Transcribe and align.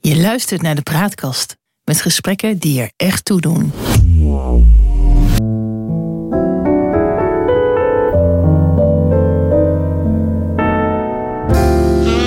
Je 0.00 0.16
luistert 0.16 0.62
naar 0.62 0.74
de 0.74 0.82
Praatkast 0.82 1.56
met 1.84 2.00
gesprekken 2.00 2.58
die 2.58 2.80
er 2.80 2.90
echt 2.96 3.24
toe 3.24 3.40
doen. 3.40 3.72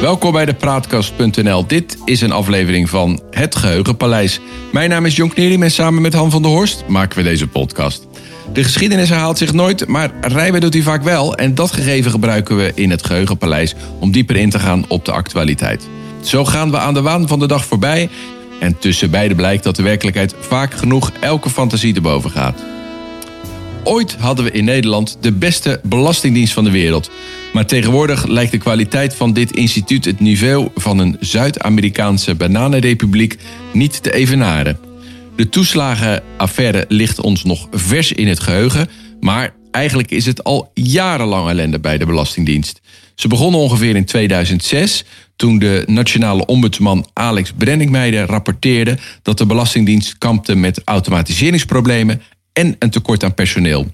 Welkom 0.02 0.32
bij 0.32 0.46
de 0.46 0.54
Praatkast.nl. 0.54 1.68
Dit 1.68 1.98
is 2.06 2.22
een 2.22 2.32
aflevering 2.32 2.90
van 2.90 3.22
Het 3.32 3.56
Geheugenpaleis. 3.56 4.40
Mijn 4.72 4.90
naam 4.90 5.06
is 5.06 5.16
Jon 5.16 5.30
Knerim 5.30 5.64
en 5.64 5.72
samen 5.72 6.02
met 6.02 6.14
Han 6.14 6.32
van 6.32 6.42
der 6.42 6.52
Horst 6.52 6.88
maken 6.88 7.18
we 7.18 7.24
deze 7.24 7.48
podcast. 7.48 8.08
De 8.54 8.64
geschiedenis 8.64 9.10
herhaalt 9.10 9.38
zich 9.38 9.54
nooit, 9.54 9.88
maar 9.88 10.12
rijmen 10.22 10.62
doet 10.62 10.74
hij 10.74 10.84
vaak 10.84 11.04
wel. 11.04 11.36
En 11.36 11.56
dat 11.56 11.72
gegeven 11.72 12.12
gebruiken 12.12 12.58
we 12.58 12.72
in 12.76 12.90
het 12.90 13.06
Geheugenpaleis 13.06 13.76
om 14.00 14.12
dieper 14.12 14.36
in 14.36 14.50
te 14.50 14.60
gaan 14.60 14.86
op 14.88 15.06
de 15.06 15.12
actualiteit. 15.12 15.88
Zo 16.22 16.46
gaan 16.46 16.72
we 16.72 16.78
aan 16.78 16.94
de 16.94 17.02
waan 17.02 17.28
van 17.28 17.40
de 17.40 17.48
dag 17.48 17.66
voorbij. 17.66 18.10
En 18.60 18.80
tussen 18.80 19.12
beide 19.12 19.36
blijkt 19.36 19.64
dat 19.64 19.76
de 19.76 19.84
werkelijkheid 19.84 20.36
vaak 20.40 20.74
genoeg 20.74 21.12
elke 21.20 21.50
fantasie 21.50 21.94
te 21.94 22.02
boven 22.02 22.32
gaat. 22.32 22.64
Ooit 23.84 24.16
hadden 24.20 24.46
we 24.46 24.52
in 24.52 24.66
Nederland 24.66 25.18
de 25.22 25.32
beste 25.32 25.80
belastingdienst 25.84 26.54
van 26.54 26.64
de 26.64 26.72
wereld. 26.72 27.12
Maar 27.54 27.66
tegenwoordig 27.66 28.26
lijkt 28.26 28.52
de 28.52 28.58
kwaliteit 28.58 29.16
van 29.16 29.34
dit 29.34 29.52
instituut 29.52 30.06
het 30.06 30.20
niveau 30.20 30.68
van 30.76 31.00
een 31.00 31.18
Zuid-Amerikaanse 31.20 32.36
bananenrepubliek 32.36 33.38
niet 33.74 34.04
te 34.04 34.14
evenaren. 34.14 34.80
De 35.36 35.50
toeslagenaffaire 35.50 36.86
ligt 36.88 37.22
ons 37.22 37.44
nog 37.44 37.68
vers 37.72 38.12
in 38.12 38.28
het 38.28 38.40
geheugen, 38.40 38.90
maar 39.20 39.54
eigenlijk 39.78 40.12
is 40.12 40.26
het 40.26 40.44
al 40.44 40.72
jarenlang 40.74 41.50
ellende 41.50 41.80
bij 41.80 41.98
de 41.98 42.06
Belastingdienst. 42.06 42.82
Ze 43.16 43.28
begonnen 43.28 43.60
ongeveer 43.60 43.96
in 43.96 44.06
2006, 44.06 45.04
toen 45.36 45.60
de 45.60 45.84
nationale 45.88 46.46
ombudsman 46.46 47.08
Alex 47.14 47.52
Brenningmeijer 47.58 48.26
rapporteerde 48.26 48.98
dat 49.22 49.38
de 49.38 49.46
Belastingdienst 49.46 50.18
kampte 50.18 50.56
met 50.56 50.82
automatiseringsproblemen 50.86 52.22
en 52.54 52.76
een 52.80 52.90
tekort 52.90 53.24
aan 53.24 53.34
personeel. 53.34 53.88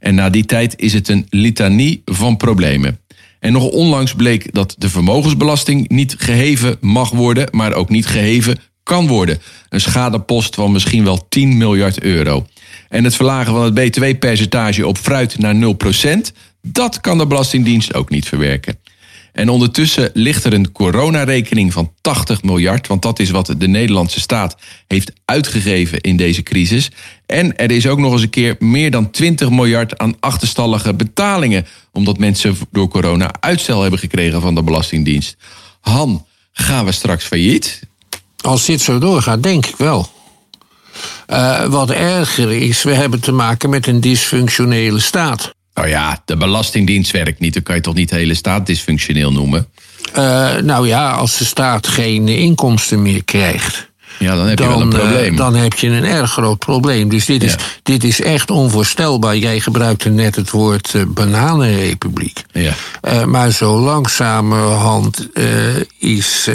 En 0.00 0.14
na 0.14 0.30
die 0.30 0.44
tijd 0.44 0.74
is 0.76 0.92
het 0.92 1.08
een 1.08 1.26
litanie 1.30 2.02
van 2.04 2.36
problemen. 2.36 2.98
En 3.40 3.52
nog 3.52 3.68
onlangs 3.68 4.14
bleek 4.14 4.52
dat 4.52 4.74
de 4.78 4.88
vermogensbelasting 4.88 5.88
niet 5.88 6.14
geheven 6.18 6.76
mag 6.80 7.10
worden, 7.10 7.48
maar 7.50 7.72
ook 7.72 7.88
niet 7.88 8.06
geheven 8.06 8.58
kan 8.82 9.06
worden. 9.06 9.38
Een 9.68 9.80
schadepost 9.80 10.54
van 10.54 10.72
misschien 10.72 11.04
wel 11.04 11.28
10 11.28 11.56
miljard 11.56 12.02
euro. 12.02 12.46
En 12.88 13.04
het 13.04 13.16
verlagen 13.16 13.52
van 13.52 13.62
het 13.62 13.74
btw-percentage 13.74 14.86
op 14.86 14.98
fruit 14.98 15.38
naar 15.38 15.54
0%, 15.54 16.32
dat 16.62 17.00
kan 17.00 17.18
de 17.18 17.26
Belastingdienst 17.26 17.94
ook 17.94 18.10
niet 18.10 18.28
verwerken. 18.28 18.78
En 19.36 19.48
ondertussen 19.48 20.10
ligt 20.12 20.44
er 20.44 20.52
een 20.52 20.72
coronarekening 20.72 21.72
van 21.72 21.92
80 22.00 22.42
miljard, 22.42 22.86
want 22.86 23.02
dat 23.02 23.18
is 23.18 23.30
wat 23.30 23.54
de 23.58 23.68
Nederlandse 23.68 24.20
staat 24.20 24.56
heeft 24.86 25.12
uitgegeven 25.24 26.00
in 26.00 26.16
deze 26.16 26.42
crisis. 26.42 26.90
En 27.26 27.56
er 27.56 27.70
is 27.70 27.86
ook 27.86 27.98
nog 27.98 28.12
eens 28.12 28.22
een 28.22 28.30
keer 28.30 28.56
meer 28.58 28.90
dan 28.90 29.10
20 29.10 29.50
miljard 29.50 29.98
aan 29.98 30.16
achterstallige 30.20 30.94
betalingen, 30.94 31.66
omdat 31.92 32.18
mensen 32.18 32.56
door 32.70 32.88
corona 32.88 33.34
uitstel 33.40 33.80
hebben 33.82 33.98
gekregen 33.98 34.40
van 34.40 34.54
de 34.54 34.62
Belastingdienst. 34.62 35.36
Han, 35.80 36.26
gaan 36.52 36.84
we 36.84 36.92
straks 36.92 37.24
failliet? 37.24 37.80
Als 38.40 38.64
dit 38.64 38.80
zo 38.80 38.98
doorgaat, 38.98 39.42
denk 39.42 39.66
ik 39.66 39.76
wel. 39.76 40.10
Uh, 41.28 41.64
wat 41.64 41.90
erger 41.90 42.52
is, 42.52 42.82
we 42.82 42.94
hebben 42.94 43.20
te 43.20 43.32
maken 43.32 43.70
met 43.70 43.86
een 43.86 44.00
dysfunctionele 44.00 45.00
staat. 45.00 45.54
Nou 45.74 45.88
ja, 45.88 46.22
de 46.24 46.36
Belastingdienst 46.36 47.10
werkt 47.10 47.40
niet. 47.40 47.54
Dan 47.54 47.62
kan 47.62 47.74
je 47.74 47.80
toch 47.80 47.94
niet 47.94 48.08
de 48.08 48.16
hele 48.16 48.34
staat 48.34 48.66
dysfunctioneel 48.66 49.32
noemen? 49.32 49.68
Uh, 50.18 50.56
nou 50.56 50.86
ja, 50.86 51.10
als 51.10 51.38
de 51.38 51.44
staat 51.44 51.86
geen 51.86 52.28
inkomsten 52.28 53.02
meer 53.02 53.24
krijgt. 53.24 53.90
Ja, 54.18 54.36
dan 54.36 54.46
heb 54.46 54.58
je 54.58 54.68
wel 54.68 54.80
een 54.80 54.88
probleem. 54.88 55.32
Uh, 55.32 55.38
dan 55.38 55.54
heb 55.54 55.74
je 55.74 55.88
een 55.88 56.04
erg 56.04 56.30
groot 56.30 56.58
probleem. 56.58 57.08
Dus 57.08 57.24
dit, 57.24 57.42
ja. 57.42 57.48
is, 57.48 57.56
dit 57.82 58.04
is 58.04 58.20
echt 58.20 58.50
onvoorstelbaar. 58.50 59.36
Jij 59.36 59.60
gebruikte 59.60 60.08
net 60.08 60.36
het 60.36 60.50
woord 60.50 60.94
uh, 60.94 61.02
bananenrepubliek. 61.06 62.42
Ja. 62.52 62.74
maar 63.26 63.50
zo 63.50 63.80
langzamerhand 63.80 65.28
is 65.98 66.48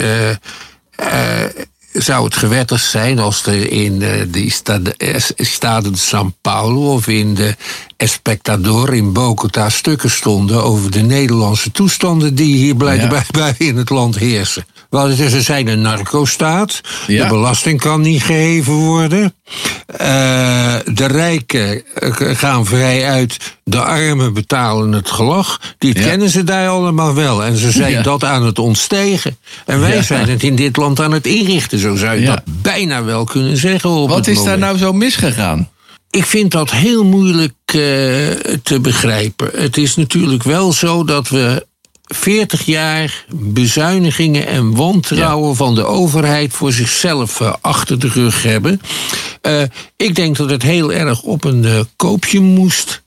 zou 1.92 2.24
het 2.24 2.36
gewettig 2.36 2.80
zijn 2.80 3.18
als 3.18 3.46
er 3.46 3.70
in 3.70 3.98
de 3.98 4.50
Staten 5.36 5.94
São 5.96 6.40
Paulo 6.40 6.92
of 6.92 7.08
in 7.08 7.34
de 7.34 7.56
Espectador 7.96 8.94
in 8.94 9.12
Bogota 9.12 9.68
stukken 9.68 10.10
stonden 10.10 10.62
over 10.64 10.90
de 10.90 11.00
Nederlandse 11.00 11.70
toestanden 11.70 12.34
die 12.34 12.56
hier 12.56 12.74
blijkbaar 12.74 13.26
ja. 13.30 13.54
in 13.66 13.76
het 13.76 13.90
land 13.90 14.18
heersen. 14.18 14.64
Want 14.92 15.16
ze 15.16 15.42
zijn 15.42 15.68
een 15.68 15.80
narcostaat. 15.80 16.80
Ja. 17.06 17.22
De 17.22 17.28
belasting 17.28 17.80
kan 17.80 18.00
niet 18.00 18.22
geheven 18.22 18.72
worden. 18.72 19.34
Uh, 19.92 20.74
de 20.84 21.06
rijken 21.06 21.82
gaan 22.36 22.66
vrij 22.66 23.04
uit. 23.04 23.36
De 23.64 23.82
armen 23.82 24.32
betalen 24.32 24.92
het 24.92 25.10
gelag. 25.10 25.60
Die 25.78 25.98
ja. 25.98 26.02
kennen 26.02 26.28
ze 26.28 26.44
daar 26.44 26.68
allemaal 26.68 27.14
wel. 27.14 27.44
En 27.44 27.56
ze 27.56 27.70
zijn 27.70 27.92
ja. 27.92 28.02
dat 28.02 28.24
aan 28.24 28.46
het 28.46 28.58
ontstegen. 28.58 29.36
En 29.66 29.80
wij 29.80 30.02
zijn 30.02 30.28
het 30.28 30.42
in 30.42 30.56
dit 30.56 30.76
land 30.76 31.00
aan 31.00 31.12
het 31.12 31.26
inrichten. 31.26 31.78
Zo 31.78 31.96
zou 31.96 32.20
je 32.20 32.26
dat 32.26 32.42
bijna 32.44 33.04
wel 33.04 33.24
kunnen 33.24 33.56
zeggen. 33.56 33.90
Op 33.90 34.08
Wat 34.08 34.18
het 34.18 34.28
is 34.28 34.36
moment. 34.36 34.60
daar 34.60 34.68
nou 34.68 34.78
zo 34.78 34.92
misgegaan? 34.92 35.68
Ik 36.10 36.24
vind 36.26 36.50
dat 36.50 36.70
heel 36.70 37.04
moeilijk 37.04 37.52
uh, 37.66 37.82
te 38.62 38.78
begrijpen. 38.80 39.50
Het 39.54 39.76
is 39.76 39.96
natuurlijk 39.96 40.42
wel 40.42 40.72
zo 40.72 41.04
dat 41.04 41.28
we 41.28 41.66
40 42.14 42.64
jaar 42.64 43.24
bezuinigingen 43.34 44.46
en 44.46 44.74
wantrouwen 44.74 45.48
ja. 45.48 45.54
van 45.54 45.74
de 45.74 45.84
overheid 45.84 46.52
voor 46.52 46.72
zichzelf 46.72 47.40
uh, 47.40 47.54
achter 47.60 47.98
de 47.98 48.08
rug 48.08 48.42
hebben. 48.42 48.80
Uh, 49.42 49.62
ik 49.96 50.14
denk 50.14 50.36
dat 50.36 50.50
het 50.50 50.62
heel 50.62 50.92
erg 50.92 51.22
op 51.22 51.44
een 51.44 51.62
uh, 51.64 51.80
koopje 51.96 52.40
moest. 52.40 53.01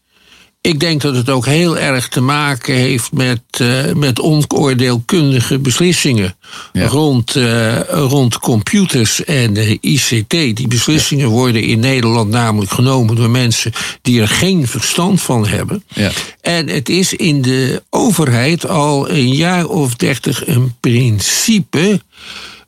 Ik 0.66 0.80
denk 0.80 1.02
dat 1.02 1.16
het 1.16 1.30
ook 1.30 1.46
heel 1.46 1.78
erg 1.78 2.08
te 2.08 2.22
maken 2.22 2.76
heeft 2.76 3.12
met, 3.12 3.42
uh, 3.62 3.94
met 3.94 4.20
onoordeelkundige 4.20 5.60
beslissingen 5.60 6.36
ja. 6.74 6.88
rond, 6.88 7.36
uh, 7.36 7.80
rond 7.90 8.40
computers 8.40 9.24
en 9.24 9.56
uh, 9.56 9.78
ICT. 9.82 10.30
Die 10.30 10.68
beslissingen 10.68 11.26
ja. 11.26 11.32
worden 11.32 11.62
in 11.62 11.80
Nederland 11.80 12.30
namelijk 12.30 12.72
genomen 12.72 13.16
door 13.16 13.30
mensen 13.30 13.72
die 14.02 14.22
er 14.22 14.28
geen 14.28 14.68
verstand 14.68 15.22
van 15.22 15.48
hebben. 15.48 15.84
Ja. 15.94 16.12
En 16.42 16.70
het 16.70 16.90
is 16.90 17.14
in 17.14 17.42
de 17.42 17.84
overheid 17.90 18.68
al 18.68 19.10
een 19.10 19.34
jaar 19.34 19.66
of 19.66 19.96
dertig 19.96 20.48
een 20.48 20.76
principe 20.80 22.02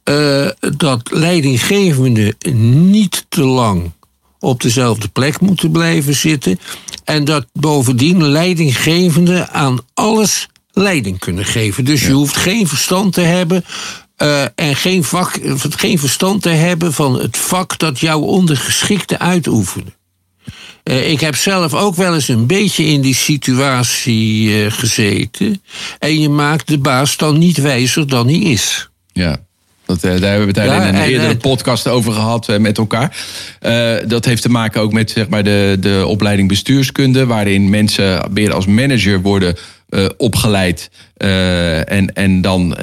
uh, 0.09 0.47
dat 0.77 1.09
leidinggevenden 1.11 2.35
niet 2.89 3.25
te 3.29 3.43
lang 3.43 3.91
op 4.39 4.61
dezelfde 4.61 5.07
plek 5.07 5.39
moeten 5.39 5.71
blijven 5.71 6.15
zitten. 6.15 6.59
En 7.03 7.25
dat 7.25 7.45
bovendien 7.53 8.23
leidinggevenden 8.23 9.49
aan 9.49 9.79
alles 9.93 10.47
leiding 10.71 11.19
kunnen 11.19 11.45
geven. 11.45 11.85
Dus 11.85 12.01
ja. 12.01 12.07
je 12.07 12.13
hoeft 12.13 12.37
geen 12.37 12.67
verstand 12.67 13.13
te 13.13 13.21
hebben. 13.21 13.65
Uh, 14.17 14.41
en 14.55 14.75
geen, 14.75 15.03
vak, 15.03 15.39
geen 15.69 15.99
verstand 15.99 16.41
te 16.41 16.49
hebben 16.49 16.93
van 16.93 17.19
het 17.19 17.37
vak 17.37 17.79
dat 17.79 17.99
jouw 17.99 18.19
ondergeschikte 18.19 19.19
uitoefenen. 19.19 19.93
Uh, 20.83 21.11
ik 21.11 21.19
heb 21.19 21.35
zelf 21.35 21.73
ook 21.73 21.95
wel 21.95 22.13
eens 22.13 22.27
een 22.27 22.47
beetje 22.47 22.83
in 22.83 23.01
die 23.01 23.15
situatie 23.15 24.43
uh, 24.43 24.71
gezeten. 24.71 25.61
En 25.99 26.19
je 26.19 26.29
maakt 26.29 26.67
de 26.67 26.77
baas 26.77 27.17
dan 27.17 27.37
niet 27.37 27.57
wijzer 27.57 28.07
dan 28.07 28.27
hij 28.27 28.39
is. 28.39 28.89
Ja. 29.13 29.46
Dat, 29.87 30.03
uh, 30.03 30.11
daar 30.11 30.29
hebben 30.29 30.53
we 30.53 30.59
het 30.59 30.69
ja, 30.69 30.81
in 30.81 30.87
een 30.87 31.01
en, 31.01 31.09
eerdere 31.09 31.37
podcast 31.37 31.87
over 31.87 32.13
gehad 32.13 32.49
uh, 32.49 32.57
met 32.57 32.77
elkaar. 32.77 33.17
Uh, 33.61 33.95
dat 34.07 34.25
heeft 34.25 34.41
te 34.41 34.49
maken 34.49 34.81
ook 34.81 34.93
met 34.93 35.11
zeg 35.11 35.29
maar, 35.29 35.43
de, 35.43 35.77
de 35.79 36.03
opleiding 36.07 36.47
bestuurskunde, 36.47 37.25
waarin 37.25 37.69
mensen 37.69 38.29
meer 38.31 38.53
als 38.53 38.65
manager 38.65 39.21
worden 39.21 39.55
opgeleid. 40.17 40.89
en, 41.17 42.13
en 42.13 42.41
dan 42.41 42.77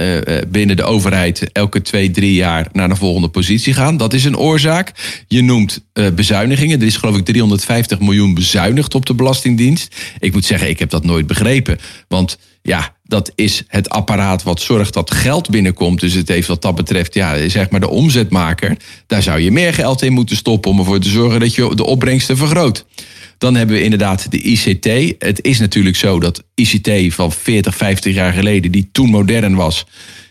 binnen 0.49 0.77
de 0.77 0.83
overheid 0.83 1.53
elke 1.53 1.83
twee, 1.83 2.11
drie 2.11 2.35
jaar 2.35 2.69
naar 2.73 2.89
de 2.89 2.97
volgende 2.97 3.29
positie 3.29 3.75
gaan. 3.75 3.97
Dat 3.97 4.13
is 4.13 4.25
een 4.25 4.39
oorzaak. 4.39 4.93
Je 5.29 5.43
noemt 5.43 5.85
bezuinigingen. 6.15 6.81
Er 6.81 6.87
is 6.87 6.97
geloof 6.97 7.17
ik 7.17 7.25
350 7.25 8.01
miljoen 8.01 8.35
bezuinigd 8.35 8.95
op 8.95 9.07
de 9.07 9.15
Belastingdienst. 9.15 9.97
Ik 10.19 10.33
moet 10.33 10.45
zeggen, 10.45 10.69
ik 10.69 10.79
heb 10.79 10.91
dat 10.91 11.05
nooit 11.05 11.27
begrepen. 11.27 11.79
Want 12.09 12.39
ja, 12.63 12.95
dat 13.03 13.33
is 13.35 13.63
het 13.69 13.89
apparaat 13.89 14.43
wat 14.43 14.61
zorgt 14.61 14.95
dat 14.95 15.11
geld 15.11 15.51
binnenkomt. 15.51 16.01
Dus 16.01 16.15
het 16.15 16.29
heeft 16.29 16.49
wat 16.49 16.63
dat 16.63 16.75
betreft, 16.75 17.15
ja, 17.15 17.49
zeg 17.49 17.71
maar 17.71 17.81
de 17.81 17.89
omzetmaker. 17.89 18.77
Daar 19.07 19.23
zou 19.23 19.41
je 19.41 19.51
meer 19.51 19.75
geld 19.75 20.03
in 20.03 20.13
moeten 20.13 20.37
stoppen 20.37 20.71
om 20.71 20.79
ervoor 20.79 20.99
te 20.99 21.09
zorgen 21.09 21.41
dat 21.41 21.55
je 21.55 21.75
de 21.75 21.85
opbrengsten 21.85 22.37
vergroot. 22.37 22.85
Dan 23.45 23.55
hebben 23.55 23.77
we 23.77 23.83
inderdaad 23.83 24.31
de 24.31 24.43
ICT. 24.43 25.15
Het 25.19 25.43
is 25.43 25.59
natuurlijk 25.59 25.97
zo 25.97 26.21
dat 26.21 26.43
ICT 26.55 27.15
van 27.15 27.33
40, 27.33 27.77
50 27.77 28.15
jaar 28.15 28.33
geleden, 28.33 28.71
die 28.71 28.89
toen 28.93 29.11
modern 29.11 29.55
was, 29.55 29.87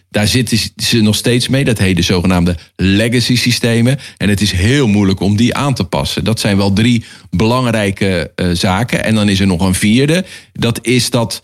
daar 0.10 0.28
zitten 0.28 0.58
ze 0.76 1.02
nog 1.02 1.16
steeds 1.16 1.48
mee. 1.48 1.64
Dat 1.64 1.78
heet 1.78 1.96
de 1.96 2.02
zogenaamde 2.02 2.58
legacy 2.76 3.38
systemen. 3.38 4.00
En 4.18 4.30
het 4.30 4.42
is 4.42 4.52
heel 4.52 4.88
moeilijk 4.88 5.20
om 5.20 5.36
die 5.36 5.56
aan 5.56 5.74
te 5.74 5.84
passen. 5.84 6.24
Dat 6.24 6.40
zijn 6.40 6.58
wel 6.58 6.74
drie 6.74 7.06
belangrijke 7.30 8.32
uh, 8.36 8.50
zaken. 8.54 9.04
En 9.04 9.16
dan 9.16 9.30
is 9.30 9.40
er 9.40 9.48
nog 9.48 9.62
een 9.62 9.76
vierde. 9.76 10.26
Dat 10.54 10.80
is 10.82 11.10
dat 11.10 11.42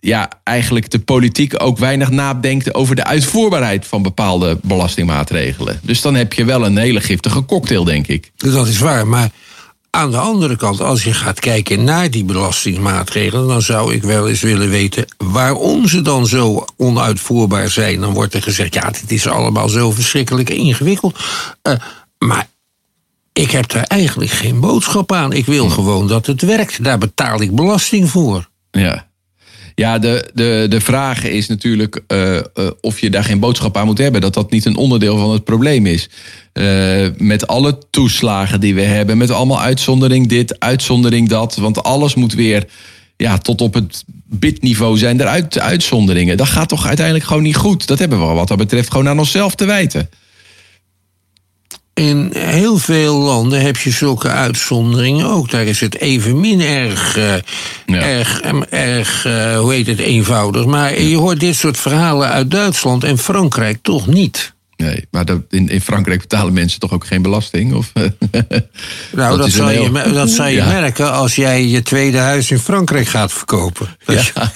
ja, 0.00 0.30
eigenlijk 0.44 0.90
de 0.90 0.98
politiek 0.98 1.62
ook 1.62 1.78
weinig 1.78 2.10
nadenkt 2.10 2.74
over 2.74 2.96
de 2.96 3.04
uitvoerbaarheid 3.04 3.86
van 3.86 4.02
bepaalde 4.02 4.58
belastingmaatregelen. 4.62 5.80
Dus 5.82 6.00
dan 6.00 6.14
heb 6.14 6.32
je 6.32 6.44
wel 6.44 6.64
een 6.64 6.76
hele 6.76 7.00
giftige 7.00 7.44
cocktail, 7.44 7.84
denk 7.84 8.06
ik. 8.06 8.30
Dat 8.36 8.68
is 8.68 8.78
waar, 8.78 9.06
maar 9.06 9.30
aan 9.90 10.10
de 10.10 10.16
andere 10.16 10.56
kant, 10.56 10.80
als 10.80 11.04
je 11.04 11.14
gaat 11.14 11.40
kijken 11.40 11.84
naar 11.84 12.10
die 12.10 12.24
belastingmaatregelen, 12.24 13.48
dan 13.48 13.62
zou 13.62 13.94
ik 13.94 14.02
wel 14.02 14.28
eens 14.28 14.40
willen 14.40 14.68
weten 14.68 15.04
waarom 15.16 15.88
ze 15.88 16.02
dan 16.02 16.26
zo 16.26 16.64
onuitvoerbaar 16.76 17.68
zijn. 17.68 18.00
Dan 18.00 18.12
wordt 18.12 18.34
er 18.34 18.42
gezegd, 18.42 18.74
ja, 18.74 18.90
dit 18.90 19.10
is 19.10 19.26
allemaal 19.26 19.68
zo 19.68 19.90
verschrikkelijk 19.90 20.50
ingewikkeld. 20.50 21.18
Uh, 21.62 21.74
maar 22.18 22.48
ik 23.32 23.50
heb 23.50 23.68
daar 23.68 23.84
eigenlijk 23.84 24.30
geen 24.30 24.60
boodschap 24.60 25.12
aan. 25.12 25.32
Ik 25.32 25.46
wil 25.46 25.68
gewoon 25.68 26.08
dat 26.08 26.26
het 26.26 26.42
werkt. 26.42 26.84
Daar 26.84 26.98
betaal 26.98 27.40
ik 27.40 27.54
belasting 27.54 28.10
voor. 28.10 28.48
Ja. 28.70 29.09
Ja, 29.80 29.98
de, 29.98 30.30
de, 30.34 30.66
de 30.68 30.80
vraag 30.80 31.24
is 31.24 31.48
natuurlijk 31.48 32.00
uh, 32.08 32.34
uh, 32.34 32.42
of 32.80 33.00
je 33.00 33.10
daar 33.10 33.24
geen 33.24 33.38
boodschap 33.38 33.76
aan 33.76 33.86
moet 33.86 33.98
hebben. 33.98 34.20
Dat 34.20 34.34
dat 34.34 34.50
niet 34.50 34.64
een 34.64 34.76
onderdeel 34.76 35.18
van 35.18 35.30
het 35.30 35.44
probleem 35.44 35.86
is. 35.86 36.08
Uh, 36.52 37.06
met 37.16 37.46
alle 37.46 37.78
toeslagen 37.90 38.60
die 38.60 38.74
we 38.74 38.82
hebben, 38.82 39.18
met 39.18 39.30
allemaal 39.30 39.60
uitzondering 39.60 40.28
dit, 40.28 40.60
uitzondering 40.60 41.28
dat. 41.28 41.56
Want 41.56 41.82
alles 41.82 42.14
moet 42.14 42.34
weer 42.34 42.66
ja, 43.16 43.38
tot 43.38 43.60
op 43.60 43.74
het 43.74 44.04
bidniveau 44.26 44.98
zijn 44.98 45.20
er 45.20 45.60
uitzonderingen. 45.60 46.36
Dat 46.36 46.48
gaat 46.48 46.68
toch 46.68 46.86
uiteindelijk 46.86 47.26
gewoon 47.26 47.42
niet 47.42 47.56
goed. 47.56 47.86
Dat 47.86 47.98
hebben 47.98 48.18
we 48.18 48.34
wat 48.34 48.48
dat 48.48 48.58
betreft 48.58 48.90
gewoon 48.90 49.08
aan 49.08 49.18
onszelf 49.18 49.54
te 49.54 49.64
wijten 49.64 50.08
in 52.00 52.30
heel 52.34 52.78
veel 52.78 53.16
landen 53.16 53.60
heb 53.60 53.76
je 53.76 53.90
zulke 53.90 54.28
uitzonderingen 54.28 55.26
ook. 55.26 55.50
Daar 55.50 55.64
is 55.64 55.80
het 55.80 56.00
evenmin 56.00 56.60
erg, 56.60 57.16
uh, 57.16 57.34
ja. 57.86 58.00
erg, 58.00 58.40
erg 58.70 59.26
uh, 59.26 59.58
hoe 59.58 59.72
heet 59.72 59.86
het, 59.86 59.98
eenvoudig. 59.98 60.64
Maar 60.64 61.00
je 61.00 61.16
hoort 61.16 61.40
dit 61.40 61.56
soort 61.56 61.78
verhalen 61.78 62.28
uit 62.28 62.50
Duitsland 62.50 63.04
en 63.04 63.18
Frankrijk 63.18 63.78
toch 63.82 64.06
niet. 64.06 64.52
Nee, 64.80 65.04
maar 65.10 65.24
dat, 65.24 65.40
in, 65.48 65.68
in 65.68 65.80
Frankrijk 65.80 66.20
betalen 66.20 66.52
mensen 66.52 66.80
toch 66.80 66.92
ook 66.92 67.06
geen 67.06 67.22
belasting? 67.22 67.74
Of, 67.74 67.92
nou, 69.12 69.36
dat, 69.36 69.52
heel... 69.52 69.68
je, 69.68 70.10
dat 70.12 70.30
zal 70.30 70.46
je 70.46 70.56
ja. 70.56 70.66
merken 70.66 71.12
als 71.12 71.34
jij 71.34 71.66
je 71.66 71.82
tweede 71.82 72.18
huis 72.18 72.50
in 72.50 72.58
Frankrijk 72.58 73.06
gaat 73.06 73.32
verkopen. 73.32 73.96
Ja. 74.06 74.22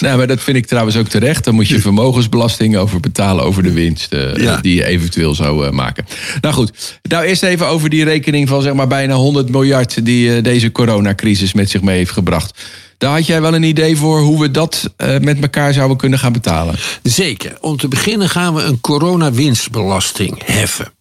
nou, 0.00 0.16
maar 0.16 0.26
dat 0.26 0.40
vind 0.40 0.56
ik 0.56 0.66
trouwens 0.66 0.96
ook 0.96 1.08
terecht. 1.08 1.44
Dan 1.44 1.54
moet 1.54 1.68
je 1.68 1.80
vermogensbelasting 1.80 2.76
over 2.76 3.00
betalen 3.00 3.44
over 3.44 3.62
de 3.62 3.72
winst 3.72 4.12
uh, 4.14 4.36
ja. 4.36 4.56
die 4.60 4.74
je 4.74 4.84
eventueel 4.84 5.34
zou 5.34 5.66
uh, 5.66 5.70
maken. 5.70 6.06
Nou 6.40 6.54
goed, 6.54 6.98
nou 7.02 7.24
eerst 7.24 7.42
even 7.42 7.66
over 7.66 7.90
die 7.90 8.04
rekening 8.04 8.48
van 8.48 8.62
zeg 8.62 8.72
maar 8.72 8.88
bijna 8.88 9.14
100 9.14 9.48
miljard 9.48 10.04
die 10.04 10.36
uh, 10.36 10.42
deze 10.42 10.72
coronacrisis 10.72 11.52
met 11.52 11.70
zich 11.70 11.82
mee 11.82 11.96
heeft 11.96 12.10
gebracht. 12.10 12.62
Daar 12.98 13.12
had 13.12 13.26
jij 13.26 13.40
wel 13.40 13.54
een 13.54 13.62
idee 13.62 13.96
voor 13.96 14.20
hoe 14.20 14.40
we 14.40 14.50
dat 14.50 14.94
uh, 14.96 15.18
met 15.18 15.40
elkaar 15.40 15.72
zouden 15.72 15.96
kunnen 15.96 16.18
gaan 16.18 16.32
betalen? 16.32 16.74
Zeker. 17.02 17.56
Om 17.60 17.76
te 17.76 17.88
beginnen 17.88 18.28
gaan 18.28 18.54
we 18.54 18.62
een 18.62 18.80
coronawinstbelasting 18.80 20.42
heffen. 20.44 20.92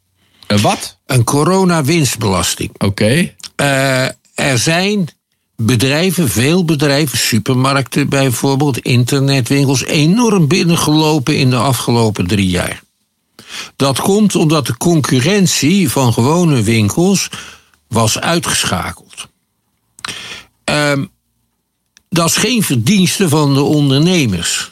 Een 0.48 0.62
wat? 0.62 0.98
Een 1.06 1.24
coronawinstbelasting. 1.24 2.70
Oké. 2.74 2.86
Okay. 2.86 3.36
Uh, 3.56 4.06
er 4.36 4.58
zijn 4.58 5.08
bedrijven, 5.56 6.30
veel 6.30 6.66
bedrijven, 6.66 7.18
supermarkten 7.18 8.10
bijvoorbeeld, 8.10 8.78
internetwinkels, 8.78 9.86
enorm 9.86 10.48
binnengelopen 10.48 11.38
in 11.38 11.50
de 11.50 11.56
afgelopen 11.56 12.28
drie 12.28 12.50
jaar. 12.50 12.82
Dat 13.76 14.00
komt 14.00 14.36
omdat 14.36 14.68
de 14.68 14.78
concurrentie 14.78 15.90
van 15.90 16.14
gewone 16.14 16.62
winkels 16.62 17.30
was 17.88 18.20
uitgeschakeld. 18.20 19.28
Um, 20.66 21.10
dat 22.10 22.28
is 22.28 22.36
geen 22.36 22.64
verdienste 22.64 23.30
van 23.30 23.54
de 23.54 23.62
ondernemers. 23.62 24.72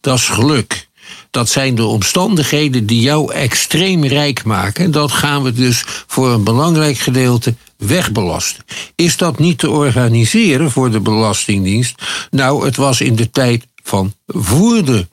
Dat 0.00 0.18
is 0.18 0.28
geluk. 0.28 0.88
Dat 1.30 1.48
zijn 1.48 1.74
de 1.74 1.84
omstandigheden 1.84 2.86
die 2.86 3.00
jou 3.00 3.32
extreem 3.32 4.04
rijk 4.04 4.44
maken. 4.44 4.90
Dat 4.90 5.12
gaan 5.12 5.42
we 5.42 5.52
dus 5.52 5.84
voor 6.06 6.30
een 6.30 6.44
belangrijk 6.44 6.98
gedeelte 6.98 7.54
wegbelasten. 7.76 8.64
Is 8.94 9.16
dat 9.16 9.38
niet 9.38 9.58
te 9.58 9.70
organiseren 9.70 10.70
voor 10.70 10.90
de 10.90 11.00
Belastingdienst? 11.00 12.02
Nou, 12.30 12.64
het 12.64 12.76
was 12.76 13.00
in 13.00 13.16
de 13.16 13.30
tijd 13.30 13.66
van 13.82 14.14
voor 14.26 14.84
de 14.84 15.06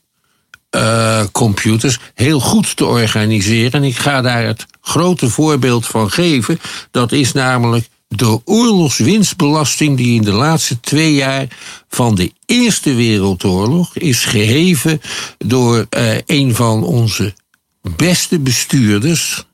uh, 0.75 1.23
computers 1.31 1.99
heel 2.13 2.39
goed 2.39 2.75
te 2.75 2.85
organiseren. 2.85 3.71
En 3.71 3.83
ik 3.83 3.97
ga 3.97 4.21
daar 4.21 4.43
het 4.43 4.65
grote 4.81 5.29
voorbeeld 5.29 5.85
van 5.85 6.11
geven. 6.11 6.59
Dat 6.91 7.11
is 7.11 7.31
namelijk 7.31 7.87
de 8.17 8.41
oorlogswinstbelasting 8.45 9.97
die 9.97 10.15
in 10.15 10.21
de 10.21 10.31
laatste 10.31 10.79
twee 10.79 11.13
jaar 11.13 11.47
van 11.89 12.15
de 12.15 12.31
Eerste 12.45 12.93
Wereldoorlog 12.93 13.95
is 13.95 14.25
geheven 14.25 15.01
door 15.37 15.85
uh, 15.97 16.17
een 16.25 16.55
van 16.55 16.83
onze 16.83 17.33
beste 17.81 18.39
bestuurders, 18.39 19.45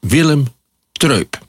Willem 0.00 0.46
Treup. 0.92 1.42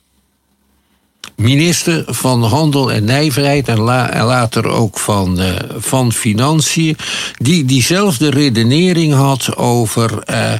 Minister 1.36 2.04
van 2.08 2.44
Handel 2.44 2.92
en 2.92 3.04
Nijverheid 3.04 3.68
en, 3.68 3.80
la 3.80 4.10
en 4.10 4.24
later 4.24 4.68
ook 4.68 5.00
van, 5.00 5.42
uh, 5.42 5.56
van 5.78 6.12
Financiën, 6.12 6.98
die 7.38 7.66
diezelfde 7.66 8.30
redenering 8.30 9.14
had 9.14 9.56
over. 9.56 10.24
Uh, 10.30 10.54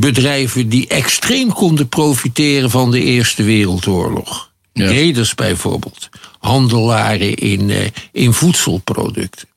bedrijven 0.00 0.68
die 0.68 0.86
extreem 0.86 1.52
konden 1.52 1.88
profiteren 1.88 2.70
van 2.70 2.90
de 2.90 3.02
Eerste 3.02 3.42
Wereldoorlog. 3.42 4.50
Ja. 4.72 4.86
Reders 4.86 5.34
bijvoorbeeld, 5.34 6.08
handelaren 6.38 7.34
in, 7.34 7.68
uh, 7.68 7.86
in 8.12 8.32
voedselproducten. 8.32 9.48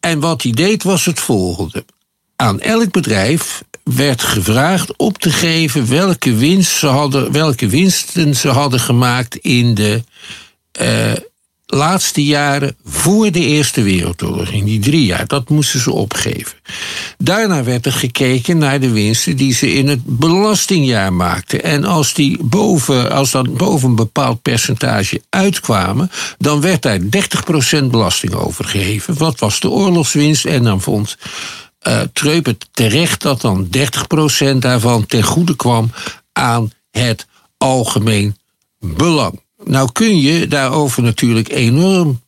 En 0.00 0.20
wat 0.20 0.42
hij 0.42 0.52
deed 0.52 0.82
was 0.82 1.04
het 1.04 1.20
volgende. 1.20 1.84
Aan 2.36 2.60
elk 2.60 2.90
bedrijf 2.90 3.62
werd 3.82 4.22
gevraagd 4.22 4.96
op 4.96 5.18
te 5.18 5.30
geven 5.30 5.88
welke, 5.88 6.34
winst 6.34 6.76
ze 6.76 6.86
hadden, 6.86 7.32
welke 7.32 7.66
winsten 7.66 8.36
ze 8.36 8.48
hadden 8.48 8.80
gemaakt 8.80 9.36
in 9.36 9.74
de 9.74 10.02
uh, 10.80 11.12
laatste 11.74 12.24
jaren 12.24 12.76
voor 12.84 13.30
de 13.30 13.40
Eerste 13.40 13.82
Wereldoorlog, 13.82 14.48
in 14.48 14.64
die 14.64 14.78
drie 14.78 15.04
jaar, 15.04 15.26
dat 15.26 15.48
moesten 15.48 15.80
ze 15.80 15.92
opgeven. 15.92 16.58
Daarna 17.18 17.64
werd 17.64 17.86
er 17.86 17.92
gekeken 17.92 18.58
naar 18.58 18.80
de 18.80 18.90
winsten 18.90 19.36
die 19.36 19.54
ze 19.54 19.72
in 19.72 19.88
het 19.88 20.00
belastingjaar 20.04 21.12
maakten. 21.12 21.62
En 21.62 21.84
als 21.84 22.14
die 22.14 22.38
boven, 22.42 23.12
als 23.12 23.30
dat 23.30 23.56
boven 23.56 23.88
een 23.88 23.94
bepaald 23.94 24.42
percentage 24.42 25.22
uitkwamen, 25.28 26.10
dan 26.38 26.60
werd 26.60 26.82
daar 26.82 26.98
30% 27.00 27.84
belasting 27.84 28.34
over 28.34 28.64
gegeven. 28.64 29.18
Wat 29.18 29.38
was 29.38 29.60
de 29.60 29.70
oorlogswinst? 29.70 30.44
En 30.44 30.64
dan 30.64 30.80
vond 30.80 31.16
uh, 31.88 32.00
Treup 32.12 32.46
het 32.46 32.68
terecht 32.72 33.22
dat 33.22 33.40
dan 33.40 33.68
30% 34.54 34.56
daarvan 34.58 35.06
ten 35.06 35.22
goede 35.22 35.56
kwam 35.56 35.90
aan 36.32 36.72
het 36.90 37.26
algemeen 37.58 38.36
belang. 38.78 39.41
Nou 39.64 39.92
kun 39.92 40.20
je 40.20 40.48
daarover 40.48 41.02
natuurlijk 41.02 41.52
enorm 41.52 42.20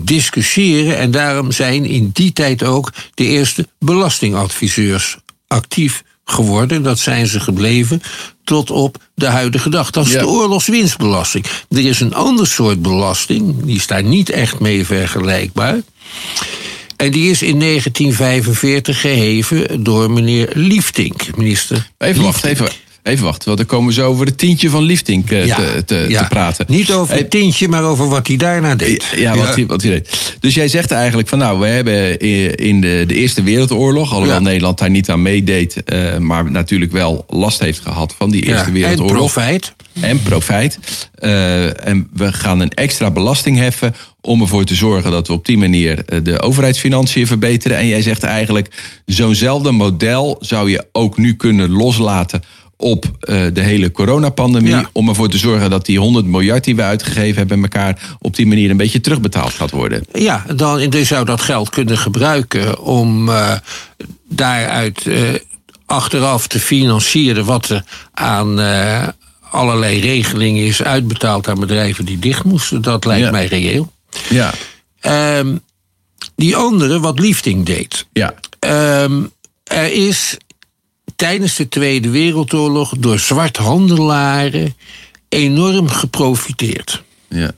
discussiëren. 0.00 0.98
En 0.98 1.10
daarom 1.10 1.52
zijn 1.52 1.84
in 1.84 2.10
die 2.12 2.32
tijd 2.32 2.62
ook 2.62 2.92
de 3.14 3.24
eerste 3.24 3.68
belastingadviseurs 3.78 5.18
actief 5.46 6.02
geworden. 6.24 6.82
Dat 6.82 6.98
zijn 6.98 7.26
ze 7.26 7.40
gebleven 7.40 8.02
tot 8.44 8.70
op 8.70 8.96
de 9.14 9.26
huidige 9.26 9.70
dag. 9.70 9.90
Dat 9.90 10.06
is 10.06 10.12
ja. 10.12 10.18
de 10.18 10.26
oorlogswinstbelasting. 10.26 11.44
Er 11.68 11.86
is 11.86 12.00
een 12.00 12.14
ander 12.14 12.46
soort 12.46 12.82
belasting, 12.82 13.62
die 13.64 13.76
is 13.76 13.86
daar 13.86 14.04
niet 14.04 14.30
echt 14.30 14.60
mee 14.60 14.86
vergelijkbaar. 14.86 15.80
En 16.96 17.10
die 17.10 17.30
is 17.30 17.42
in 17.42 17.60
1945 17.60 19.00
geheven 19.00 19.84
door 19.84 20.10
meneer 20.10 20.50
Liefdink, 20.54 21.36
minister. 21.36 21.90
Even 21.98 22.22
wacht, 22.22 22.44
even. 22.44 22.68
Even 23.02 23.24
wachten, 23.24 23.44
want 23.46 23.58
dan 23.58 23.66
komen 23.66 23.86
we 23.86 23.92
zo 23.92 24.08
over 24.08 24.26
het 24.26 24.38
tientje 24.38 24.70
van 24.70 24.82
Liefdink 24.82 25.30
ja, 25.30 25.56
te, 25.56 25.82
te, 25.86 26.06
ja. 26.08 26.22
te, 26.22 26.28
praten. 26.28 26.66
Niet 26.68 26.92
over 26.92 27.16
het 27.16 27.30
tientje, 27.30 27.68
maar 27.68 27.84
over 27.84 28.08
wat 28.08 28.26
hij 28.26 28.36
daarna 28.36 28.74
deed. 28.74 29.04
Ja, 29.16 29.36
wat, 29.36 29.54
Hij, 29.54 29.66
wat 29.66 29.82
hij 29.82 29.90
deed. 29.90 30.36
Dus 30.40 30.54
jij 30.54 30.68
zegt 30.68 30.90
eigenlijk 30.90 31.28
van 31.28 31.38
nou, 31.38 31.58
we 31.58 31.66
hebben 31.66 32.18
in 32.56 32.80
de, 32.80 33.04
de 33.06 33.14
Eerste 33.14 33.42
Wereldoorlog, 33.42 34.12
alhoewel 34.12 34.40
Nederland 34.40 34.78
daar 34.78 34.90
niet 34.90 35.10
aan 35.10 35.22
meedeed, 35.22 35.82
uh, 35.86 36.18
maar 36.18 36.50
natuurlijk 36.50 36.92
wel 36.92 37.24
last 37.28 37.60
heeft 37.60 37.80
gehad 37.80 38.14
van 38.18 38.30
die 38.30 38.42
Eerste 38.42 38.72
Wereldoorlog. 38.72 39.10
En 39.10 39.16
profijt. 39.16 39.74
En 40.00 40.22
profijt. 40.22 40.78
Uh, 41.18 41.86
en 41.86 42.08
we 42.12 42.32
gaan 42.32 42.60
een 42.60 42.70
extra 42.70 43.10
belasting 43.10 43.58
heffen 43.58 43.94
om 44.20 44.40
ervoor 44.40 44.64
te 44.64 44.74
zorgen 44.74 45.10
dat 45.10 45.26
we 45.26 45.32
op 45.32 45.46
die 45.46 45.58
manier 45.58 46.22
de 46.22 46.40
overheidsfinanciën 46.40 47.26
verbeteren. 47.26 47.76
En 47.76 47.86
jij 47.86 48.02
zegt 48.02 48.22
eigenlijk, 48.22 48.68
zo'nzelfde 49.06 49.70
model 49.70 50.36
zou 50.40 50.70
je 50.70 50.86
ook 50.92 51.16
nu 51.16 51.34
kunnen 51.34 51.70
loslaten 51.70 52.42
op 52.82 53.04
uh, 53.04 53.46
de 53.52 53.60
hele 53.60 53.92
coronapandemie. 53.92 54.70
Ja. 54.70 54.88
Om 54.92 55.08
ervoor 55.08 55.28
te 55.28 55.38
zorgen 55.38 55.70
dat 55.70 55.86
die 55.86 55.98
100 55.98 56.26
miljard 56.26 56.64
die 56.64 56.76
we 56.76 56.82
uitgegeven 56.82 57.36
hebben 57.36 57.60
met 57.60 57.74
elkaar 57.74 58.16
op 58.18 58.36
die 58.36 58.46
manier 58.46 58.70
een 58.70 58.76
beetje 58.76 59.00
terugbetaald 59.00 59.52
gaat 59.52 59.70
worden. 59.70 60.04
Ja, 60.12 60.44
dan 60.54 60.90
dus 60.90 61.08
zou 61.08 61.24
dat 61.24 61.40
geld 61.40 61.70
kunnen 61.70 61.98
gebruiken 61.98 62.80
om 62.80 63.28
uh, 63.28 63.52
daaruit 64.28 65.06
uh, 65.06 65.18
achteraf 65.86 66.46
te 66.46 66.60
financieren 66.60 67.44
wat 67.44 67.68
er 67.68 67.84
aan 68.12 68.58
allerlei 69.50 70.00
regelingen 70.00 70.64
is 70.64 70.82
uitbetaald 70.82 71.48
aan 71.48 71.60
bedrijven 71.60 72.04
die 72.04 72.18
dicht 72.18 72.44
moesten. 72.44 72.82
Dat 72.82 73.04
lijkt 73.04 73.24
ja. 73.24 73.30
mij 73.30 73.46
reëel. 73.46 73.92
Ja. 74.28 74.52
Ehm, 75.00 75.56
die 76.36 76.56
andere, 76.56 77.00
wat 77.00 77.18
Liefding 77.18 77.66
deed. 77.66 78.06
Ja. 78.12 78.34
Ehm, 78.58 79.22
er 79.64 79.92
is 79.92 80.36
tijdens 81.22 81.56
de 81.56 81.68
Tweede 81.68 82.10
Wereldoorlog 82.10 82.94
door 82.98 83.18
zwarthandelaren 83.18 84.74
enorm 85.28 85.88
geprofiteerd. 85.88 87.02
ja. 87.28 87.50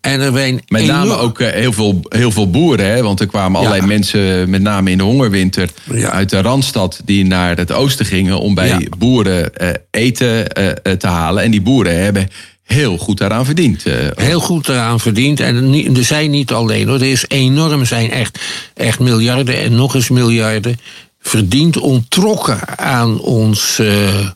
En 0.00 0.20
er 0.20 0.32
zijn 0.32 0.62
Met 0.68 0.86
name 0.86 1.04
enorm- 1.04 1.20
ook 1.20 1.40
eh, 1.40 1.52
heel, 1.52 1.72
veel, 1.72 2.00
heel 2.08 2.30
veel 2.30 2.50
boeren, 2.50 2.86
hè? 2.86 3.02
want 3.02 3.20
er 3.20 3.26
kwamen 3.26 3.56
allerlei 3.58 3.80
Ja. 3.82 3.86
mensen, 3.88 4.50
met 4.50 4.62
name 4.62 4.90
in 4.90 4.98
de 4.98 5.04
hongerwinter, 5.04 5.70
Ja. 5.92 6.10
uit 6.10 6.30
de 6.30 6.40
Randstad, 6.42 7.00
die 7.04 7.24
naar 7.24 7.56
het 7.56 7.72
oosten 7.72 8.06
gingen 8.06 8.40
om 8.40 8.54
bij 8.54 8.68
Ja. 8.68 8.78
boeren 8.98 9.54
eh, 9.56 9.68
eten 9.90 10.48
eh, 10.52 10.92
te 10.92 11.06
halen. 11.06 11.42
En 11.42 11.50
die 11.50 11.60
boeren 11.62 12.02
hebben 12.02 12.28
heel 12.64 12.98
goed 12.98 13.18
daaraan 13.18 13.44
verdiend. 13.44 13.84
heel 14.14 14.40
goed 14.40 14.68
eraan 14.68 15.00
verdiend. 15.00 15.40
En 15.40 15.74
er 15.96 16.04
zijn 16.04 16.30
niet 16.30 16.52
alleen 16.52 16.88
hoor. 16.88 16.96
Er 17.00 17.10
is 17.10 17.24
enorm, 17.28 17.84
zijn 17.84 18.10
echt, 18.10 18.38
echt 18.74 18.98
miljarden 18.98 19.60
en 19.60 19.74
nog 19.74 19.94
eens 19.94 20.08
miljarden 20.08 20.78
verdiend, 21.20 21.76
ontrokken 21.76 22.78
aan 22.78 23.20
ons, 23.20 23.78
eh, 23.78 24.28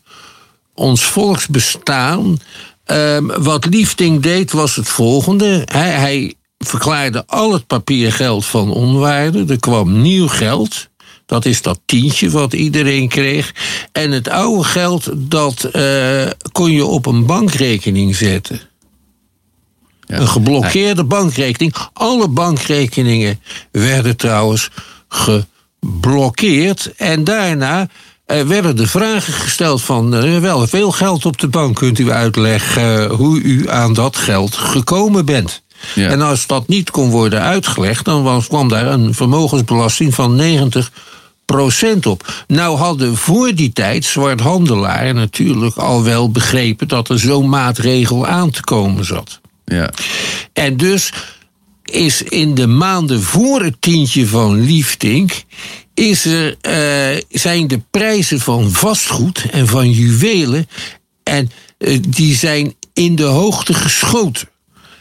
ons 0.74 1.04
volksbestaan. 1.04 2.38
Ehm, 2.84 3.26
wat 3.26 3.64
Liefding 3.64 4.22
deed 4.22 4.52
was 4.52 4.76
het 4.76 4.88
volgende. 4.88 5.62
Hij, 5.64 5.90
hij 5.90 6.34
verklaarde 6.58 7.24
al 7.26 7.52
het 7.52 7.66
papiergeld 7.66 8.44
van 8.44 8.70
onwaarde. 8.70 9.44
Er 9.48 9.60
kwam 9.60 10.02
nieuw 10.02 10.28
geld. 10.28 10.88
Dat 11.26 11.44
is 11.44 11.62
dat 11.62 11.80
tientje 11.84 12.30
wat 12.30 12.52
iedereen 12.52 13.08
kreeg. 13.08 13.54
En 13.92 14.10
het 14.10 14.28
oude 14.28 14.64
geld, 14.64 15.10
dat 15.14 15.64
eh, 15.64 16.26
kon 16.52 16.70
je 16.70 16.84
op 16.84 17.06
een 17.06 17.26
bankrekening 17.26 18.16
zetten. 18.16 18.60
Ja. 20.06 20.18
Een 20.18 20.28
geblokkeerde 20.28 21.04
bankrekening. 21.04 21.74
Alle 21.92 22.28
bankrekeningen 22.28 23.40
werden 23.70 24.16
trouwens 24.16 24.70
geblokkeerd. 25.84 26.92
En 26.96 27.24
daarna 27.24 27.88
eh, 28.26 28.40
werden 28.40 28.76
de 28.76 28.86
vragen 28.86 29.32
gesteld 29.32 29.82
van... 29.82 30.14
eh, 30.14 30.38
wel 30.38 30.66
veel 30.66 30.90
geld 30.90 31.26
op 31.26 31.38
de 31.38 31.48
bank, 31.48 31.76
kunt 31.76 31.98
u 31.98 32.10
uitleggen... 32.10 33.02
eh, 33.02 33.10
hoe 33.10 33.40
u 33.40 33.70
aan 33.70 33.92
dat 33.92 34.16
geld 34.16 34.56
gekomen 34.56 35.24
bent. 35.24 35.62
Ja. 35.94 36.08
En 36.08 36.20
als 36.22 36.46
dat 36.46 36.68
niet 36.68 36.90
kon 36.90 37.10
worden 37.10 37.40
uitgelegd... 37.40 38.04
dan 38.04 38.22
was, 38.22 38.46
kwam 38.46 38.68
daar 38.68 38.86
een 38.86 39.14
vermogensbelasting 39.14 40.14
van 40.14 40.40
90% 40.40 41.98
op. 42.02 42.44
Nou 42.46 42.76
hadden 42.78 43.16
voor 43.16 43.54
die 43.54 43.72
tijd 43.72 44.04
zwarthandelaren 44.04 45.14
natuurlijk 45.14 45.76
al 45.76 46.02
wel 46.02 46.30
begrepen... 46.30 46.88
dat 46.88 47.08
er 47.08 47.18
zo'n 47.18 47.48
maatregel 47.48 48.26
aan 48.26 48.50
te 48.50 48.60
komen 48.60 49.04
zat. 49.04 49.40
ja. 49.64 49.90
En 50.52 50.76
dus 50.76 51.12
is 51.84 52.22
in 52.22 52.54
de 52.54 52.66
maanden 52.66 53.22
voor 53.22 53.62
het 53.62 53.76
tientje 53.80 54.26
van 54.26 54.60
Liefdink... 54.60 55.44
Is 55.94 56.24
er, 56.24 56.56
eh, 56.60 57.22
zijn 57.30 57.66
de 57.66 57.80
prijzen 57.90 58.40
van 58.40 58.70
vastgoed 58.70 59.46
en 59.50 59.66
van 59.66 59.90
juwelen... 59.90 60.68
en 61.22 61.50
eh, 61.78 61.98
die 62.08 62.34
zijn 62.34 62.74
in 62.92 63.16
de 63.16 63.22
hoogte 63.22 63.74
geschoten. 63.74 64.48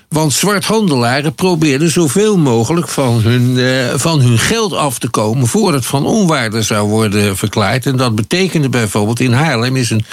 Want 0.09 0.33
zwarthandelaren 0.33 1.35
probeerden 1.35 1.91
zoveel 1.91 2.37
mogelijk 2.37 2.87
van 2.87 3.21
hun, 3.21 3.57
eh, 3.57 3.99
van 3.99 4.19
hun 4.21 4.39
geld 4.39 4.73
af 4.73 4.99
te 4.99 5.09
komen... 5.09 5.47
voor 5.47 5.73
het 5.73 5.85
van 5.85 6.05
onwaarde 6.05 6.61
zou 6.61 6.89
worden 6.89 7.37
verklaard. 7.37 7.85
En 7.85 7.97
dat 7.97 8.15
betekende 8.15 8.69
bijvoorbeeld 8.69 9.19
in 9.19 9.33
Haarlem 9.33 9.75
is 9.75 9.89
een 9.89 10.05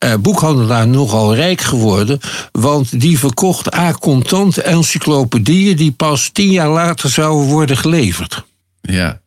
eh, 0.00 0.14
boekhandelaar 0.20 0.88
nogal 0.88 1.34
rijk 1.34 1.60
geworden... 1.60 2.20
want 2.52 3.00
die 3.00 3.18
verkocht 3.18 3.74
a 3.74 3.92
contant 3.92 4.58
encyclopedieën... 4.58 5.76
die 5.76 5.92
pas 5.92 6.30
tien 6.32 6.50
jaar 6.50 6.68
later 6.68 7.10
zouden 7.10 7.46
worden 7.48 7.76
geleverd. 7.76 8.44
ja. 8.80 9.20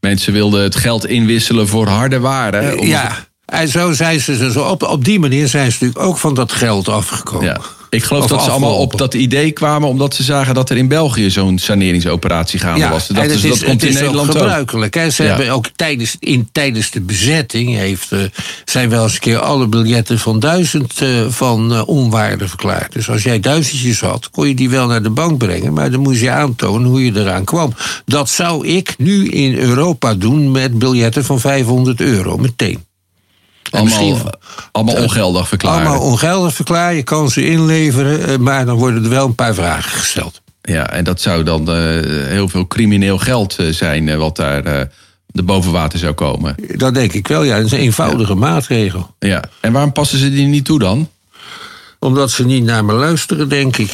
Mensen 0.00 0.32
wilden 0.32 0.62
het 0.62 0.76
geld 0.76 1.06
inwisselen 1.06 1.68
voor 1.68 1.86
harde 1.88 2.18
waren. 2.20 2.78
om- 2.78 2.86
Ja, 2.86 3.16
en 3.52 3.68
zo 3.68 3.92
zijn 3.92 4.20
ze 4.20 4.52
zo 4.52 4.62
op, 4.62 4.82
op 4.82 5.04
die 5.04 5.20
manier 5.20 5.48
zijn 5.48 5.72
ze 5.72 5.78
natuurlijk 5.80 6.06
ook 6.08 6.18
van 6.18 6.34
dat 6.34 6.52
geld 6.52 6.88
afgekomen. 6.88 7.46
Ja. 7.46 7.60
Ik 7.90 8.04
geloof 8.04 8.22
Of 8.22 8.30
dat 8.30 8.42
ze 8.42 8.50
allemaal 8.50 8.76
op 8.76 8.98
dat 8.98 9.14
idee 9.14 9.50
kwamen 9.50 9.88
omdat 9.88 10.14
ze 10.14 10.22
zagen 10.22 10.54
dat 10.54 10.70
er 10.70 10.76
in 10.76 10.88
België 10.88 11.30
zo'n 11.30 11.58
saneringsoperatie 11.58 12.58
gaande 12.58 12.88
was. 12.88 13.08
Het 13.08 13.30
ze, 13.30 13.48
is, 13.48 13.58
dat 13.58 13.64
komt 13.64 13.82
in 13.82 13.88
is 13.88 13.94
Nederland 13.94 14.28
ook 14.28 14.34
ook. 14.34 14.40
gebruikelijk. 14.40 14.94
Hè. 14.94 15.10
Ze 15.10 15.22
Ja. 15.22 15.28
hebben 15.28 15.50
ook 15.50 15.66
tijdens, 15.76 16.16
in, 16.18 16.48
tijdens 16.52 16.90
de 16.90 17.00
bezetting 17.00 17.74
heeft, 17.76 18.12
eh, 18.12 18.18
zijn 18.64 18.88
wel 18.88 19.02
eens 19.02 19.14
een 19.14 19.20
keer 19.20 19.38
alle 19.38 19.66
biljetten 19.66 20.18
van 20.18 20.38
duizend 20.40 21.00
eh, 21.00 21.08
van 21.28 21.72
eh, 21.72 21.88
onwaarde 21.88 22.48
verklaard. 22.48 22.92
Dus 22.92 23.10
als 23.10 23.22
jij 23.22 23.40
duizendjes 23.40 24.00
had, 24.00 24.30
kon 24.30 24.48
je 24.48 24.54
die 24.54 24.70
wel 24.70 24.86
naar 24.86 25.02
de 25.02 25.10
bank 25.10 25.38
brengen, 25.38 25.72
maar 25.72 25.90
dan 25.90 26.00
moest 26.00 26.20
je 26.20 26.30
aantonen 26.30 26.88
hoe 26.88 27.04
je 27.04 27.12
eraan 27.20 27.44
kwam. 27.44 27.74
Dat 28.04 28.28
zou 28.30 28.66
ik 28.66 28.94
nu 28.98 29.28
in 29.28 29.54
Europa 29.58 30.14
doen 30.14 30.50
met 30.50 30.78
biljetten 30.78 31.24
van 31.24 31.40
500 31.40 32.00
euro, 32.00 32.36
meteen. 32.36 32.84
Allemaal, 33.70 34.04
misschien- 34.06 34.30
allemaal 34.72 35.02
ongeldig 35.02 35.48
verklaren. 35.48 35.86
Allemaal 35.86 36.06
ongeldig 36.06 36.54
verklaren, 36.54 36.96
je 36.96 37.02
kan 37.02 37.30
ze 37.30 37.46
inleveren, 37.46 38.26
eh, 38.28 38.36
maar 38.36 38.64
dan 38.66 38.76
worden 38.76 39.04
er 39.04 39.10
wel 39.10 39.26
een 39.26 39.34
paar 39.34 39.54
vragen 39.54 39.90
gesteld. 39.90 40.40
Ja, 40.62 40.90
en 40.90 41.04
dat 41.04 41.20
zou 41.20 41.42
dan 41.42 41.68
eh, 41.70 41.76
heel 42.26 42.48
veel 42.48 42.66
crimineel 42.66 43.18
geld 43.18 43.56
eh, 43.58 43.66
zijn 43.72 44.08
eh, 44.08 44.16
wat 44.16 44.36
daar 44.36 44.64
eh, 44.64 44.86
de 45.26 45.42
boven 45.42 45.72
water 45.72 45.98
zou 45.98 46.12
komen. 46.12 46.54
Dat 46.76 46.94
denk 46.94 47.12
ik 47.12 47.28
wel, 47.28 47.42
ja. 47.42 47.56
Dat 47.56 47.64
is 47.66 47.72
een 47.72 47.78
eenvoudige 47.78 48.34
maatregel. 48.34 49.14
Ja. 49.18 49.42
En 49.60 49.72
waarom 49.72 49.92
passen 49.92 50.18
ze 50.18 50.30
die 50.30 50.46
niet 50.46 50.64
toe 50.64 50.78
dan? 50.78 51.08
Omdat 52.02 52.30
ze 52.30 52.44
niet 52.44 52.64
naar 52.64 52.84
me 52.84 52.92
luisteren, 52.92 53.48
denk 53.48 53.76
ik. 53.76 53.90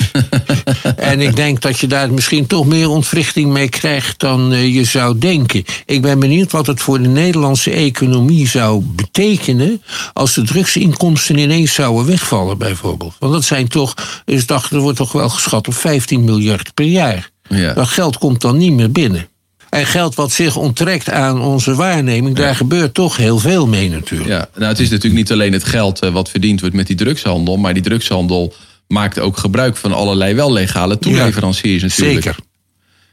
en 0.96 1.20
ik 1.20 1.36
denk 1.36 1.60
dat 1.60 1.78
je 1.78 1.86
daar 1.86 2.12
misschien 2.12 2.46
toch 2.46 2.66
meer 2.66 2.88
ontwrichting 2.88 3.52
mee 3.52 3.68
krijgt 3.68 4.20
dan 4.20 4.52
eh, 4.52 4.74
je 4.74 4.84
zou 4.84 5.18
denken. 5.18 5.64
Ik 5.86 6.02
ben 6.02 6.18
benieuwd 6.18 6.52
wat 6.52 6.66
het 6.66 6.80
voor 6.80 7.02
de 7.02 7.08
Nederlandse 7.08 7.70
economie 7.70 8.48
zou 8.48 8.82
betekenen. 8.82 9.82
als 10.12 10.34
de 10.34 10.42
drugsinkomsten 10.42 11.38
ineens 11.38 11.74
zouden 11.74 12.06
wegvallen, 12.06 12.58
bijvoorbeeld. 12.58 13.14
Want 13.18 13.32
dat 13.32 13.44
zijn 13.44 13.68
toch, 13.68 13.94
is 14.24 14.46
dacht, 14.46 14.70
er 14.72 14.80
wordt 14.80 14.98
toch 14.98 15.12
wel 15.12 15.28
geschat 15.28 15.68
op 15.68 15.74
15 15.74 16.24
miljard 16.24 16.74
per 16.74 16.86
jaar. 16.86 17.30
Ja. 17.48 17.72
Dat 17.72 17.88
geld 17.88 18.18
komt 18.18 18.40
dan 18.40 18.56
niet 18.56 18.72
meer 18.72 18.92
binnen. 18.92 19.28
En 19.70 19.86
geld 19.86 20.14
wat 20.14 20.32
zich 20.32 20.56
onttrekt 20.56 21.10
aan 21.10 21.40
onze 21.40 21.74
waarneming, 21.74 22.36
daar 22.36 22.54
gebeurt 22.56 22.94
toch 22.94 23.16
heel 23.16 23.38
veel 23.38 23.66
mee 23.66 23.90
natuurlijk. 23.90 24.30
Ja, 24.30 24.48
nou, 24.54 24.68
het 24.68 24.80
is 24.80 24.88
natuurlijk 24.90 25.14
niet 25.14 25.32
alleen 25.32 25.52
het 25.52 25.64
geld 25.64 26.00
eh, 26.00 26.10
wat 26.10 26.30
verdiend 26.30 26.60
wordt 26.60 26.74
met 26.74 26.86
die 26.86 26.96
drugshandel, 26.96 27.56
maar 27.56 27.74
die 27.74 27.82
drugshandel 27.82 28.54
maakt 28.86 29.18
ook 29.18 29.36
gebruik 29.36 29.76
van 29.76 29.92
allerlei 29.92 30.34
wel 30.34 30.52
legale 30.52 30.98
toeleveranciers 30.98 31.82
natuurlijk. 31.82 32.22
Zeker. 32.22 32.36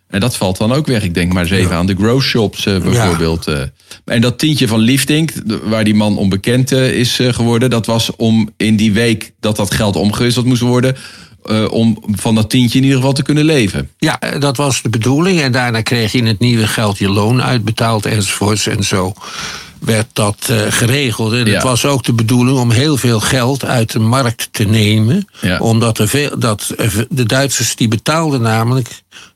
En 0.07 0.19
dat 0.19 0.35
valt 0.37 0.57
dan 0.57 0.73
ook 0.73 0.87
weg. 0.87 1.03
Ik 1.03 1.13
denk 1.13 1.33
maar 1.33 1.41
eens 1.43 1.51
even 1.51 1.75
aan 1.75 1.85
de 1.85 1.95
grow 1.95 2.21
shops 2.21 2.65
eh, 2.65 2.77
bijvoorbeeld. 2.77 3.47
eh. 3.47 3.61
En 4.05 4.21
dat 4.21 4.39
tientje 4.39 4.67
van 4.67 4.79
Liefdink, 4.79 5.31
waar 5.63 5.83
die 5.83 5.95
man 5.95 6.17
onbekend 6.17 6.71
is 6.71 7.19
geworden... 7.21 7.69
dat 7.69 7.85
was 7.85 8.15
om 8.15 8.49
in 8.57 8.75
die 8.75 8.93
week 8.93 9.31
dat 9.39 9.55
dat 9.55 9.73
geld 9.73 9.95
omgewisseld 9.95 10.45
moest 10.45 10.61
worden... 10.61 10.95
eh, 11.45 11.71
om 11.71 11.97
van 12.11 12.35
dat 12.35 12.49
tientje 12.49 12.77
in 12.77 12.83
ieder 12.83 12.97
geval 12.99 13.13
te 13.13 13.23
kunnen 13.23 13.45
leven. 13.45 13.89
Ja, 13.97 14.19
eh, 14.19 14.39
dat 14.39 14.57
was 14.57 14.81
de 14.81 14.89
bedoeling. 14.89 15.41
En 15.41 15.51
daarna 15.51 15.81
kreeg 15.81 16.11
je 16.11 16.17
in 16.17 16.25
het 16.27 16.39
nieuwe 16.39 16.67
geld 16.67 16.97
je 16.97 17.09
loon 17.09 17.41
uitbetaald 17.43 18.05
enzovoorts. 18.05 18.67
En 18.67 18.83
zo 18.83 19.13
werd 19.79 20.07
dat 20.13 20.47
eh, 20.49 20.57
geregeld. 20.69 21.33
En 21.33 21.45
Ja. 21.45 21.53
het 21.53 21.63
was 21.63 21.85
ook 21.85 22.03
de 22.03 22.13
bedoeling 22.13 22.57
om 22.57 22.71
heel 22.71 22.97
veel 22.97 23.19
geld 23.19 23.65
uit 23.65 23.91
de 23.91 23.99
markt 23.99 24.47
te 24.51 24.63
nemen. 24.63 25.27
Ja. 25.41 25.57
Omdat 25.59 25.97
er 25.97 26.07
veel, 26.07 26.39
dat, 26.39 26.73
de 27.09 27.23
Duitsers 27.25 27.75
die 27.75 27.87
betaalden 27.87 28.41
namelijk... 28.41 28.87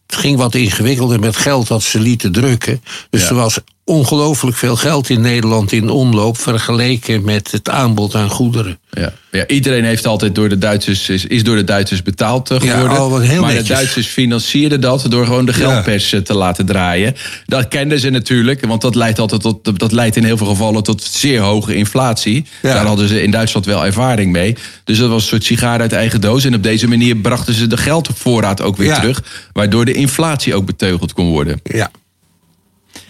Het 0.07 0.19
ging 0.19 0.37
wat 0.37 0.55
ingewikkelder 0.55 1.19
met 1.19 1.35
geld 1.37 1.67
dat 1.67 1.83
ze 1.83 1.99
lieten 1.99 2.31
drukken. 2.31 2.81
Dus 3.09 3.21
Ja. 3.21 3.27
er 3.29 3.35
was 3.35 3.57
ongelooflijk 3.89 4.57
veel 4.57 4.75
geld 4.75 5.09
in 5.09 5.21
Nederland 5.21 5.71
in 5.71 5.89
omloop... 5.89 6.37
vergeleken 6.37 7.23
met 7.23 7.51
het 7.51 7.69
aanbod 7.69 8.15
aan 8.15 8.29
goederen. 8.29 8.79
Ja. 8.91 9.13
Ja, 9.31 9.47
iedereen 9.47 9.83
heeft 9.83 10.05
altijd 10.07 10.35
door 10.35 10.49
de 10.49 10.57
Duitsers, 10.57 11.09
is, 11.09 11.25
is 11.25 11.43
door 11.43 11.55
de 11.55 11.63
Duitsers 11.63 12.03
betaald 12.03 12.49
Ja, 12.49 12.59
geworden. 12.59 13.01
oh, 13.01 13.11
wat 13.11 13.21
heel 13.21 13.41
maar 13.41 13.49
netjes. 13.49 13.67
de 13.67 13.73
Duitsers 13.73 14.07
financierden 14.07 14.81
dat 14.81 15.05
door 15.09 15.25
gewoon 15.25 15.45
de 15.45 15.53
geldpers 15.53 16.15
te 16.23 16.33
laten 16.33 16.65
draaien. 16.65 17.15
Dat 17.45 17.67
kenden 17.67 17.99
ze 17.99 18.09
natuurlijk, 18.09 18.65
want 18.65 18.81
dat 18.81 18.95
leidt, 18.95 19.19
altijd 19.19 19.41
tot, 19.41 19.79
dat 19.79 19.91
leidt 19.91 20.15
in 20.15 20.23
heel 20.23 20.37
veel 20.37 20.47
gevallen 20.47 20.83
tot 20.83 21.03
zeer 21.03 21.39
hoge 21.41 21.75
inflatie. 21.75 22.45
Ja. 22.61 22.73
Daar 22.73 22.85
hadden 22.85 23.07
ze 23.07 23.21
in 23.21 23.31
Duitsland 23.31 23.65
wel 23.65 23.85
ervaring 23.85 24.31
mee. 24.31 24.55
Dus 24.83 24.97
dat 24.97 25.09
was 25.09 25.21
een 25.21 25.27
soort 25.27 25.43
sigaar 25.43 25.79
uit 25.79 25.93
eigen 25.93 26.21
doos. 26.21 26.43
En 26.45 26.55
op 26.55 26.63
deze 26.63 26.87
manier 26.87 27.15
brachten 27.15 27.53
ze 27.53 27.67
de 27.67 27.77
geldvoorraad 27.77 28.61
ook 28.61 28.77
weer 28.77 28.87
Ja. 28.87 28.99
terug. 28.99 29.23
Waardoor 29.53 29.85
de 29.85 29.93
inflatie 29.93 30.55
ook 30.55 30.65
beteugeld 30.65 31.13
kon 31.13 31.29
worden. 31.29 31.59
Ja. 31.63 31.91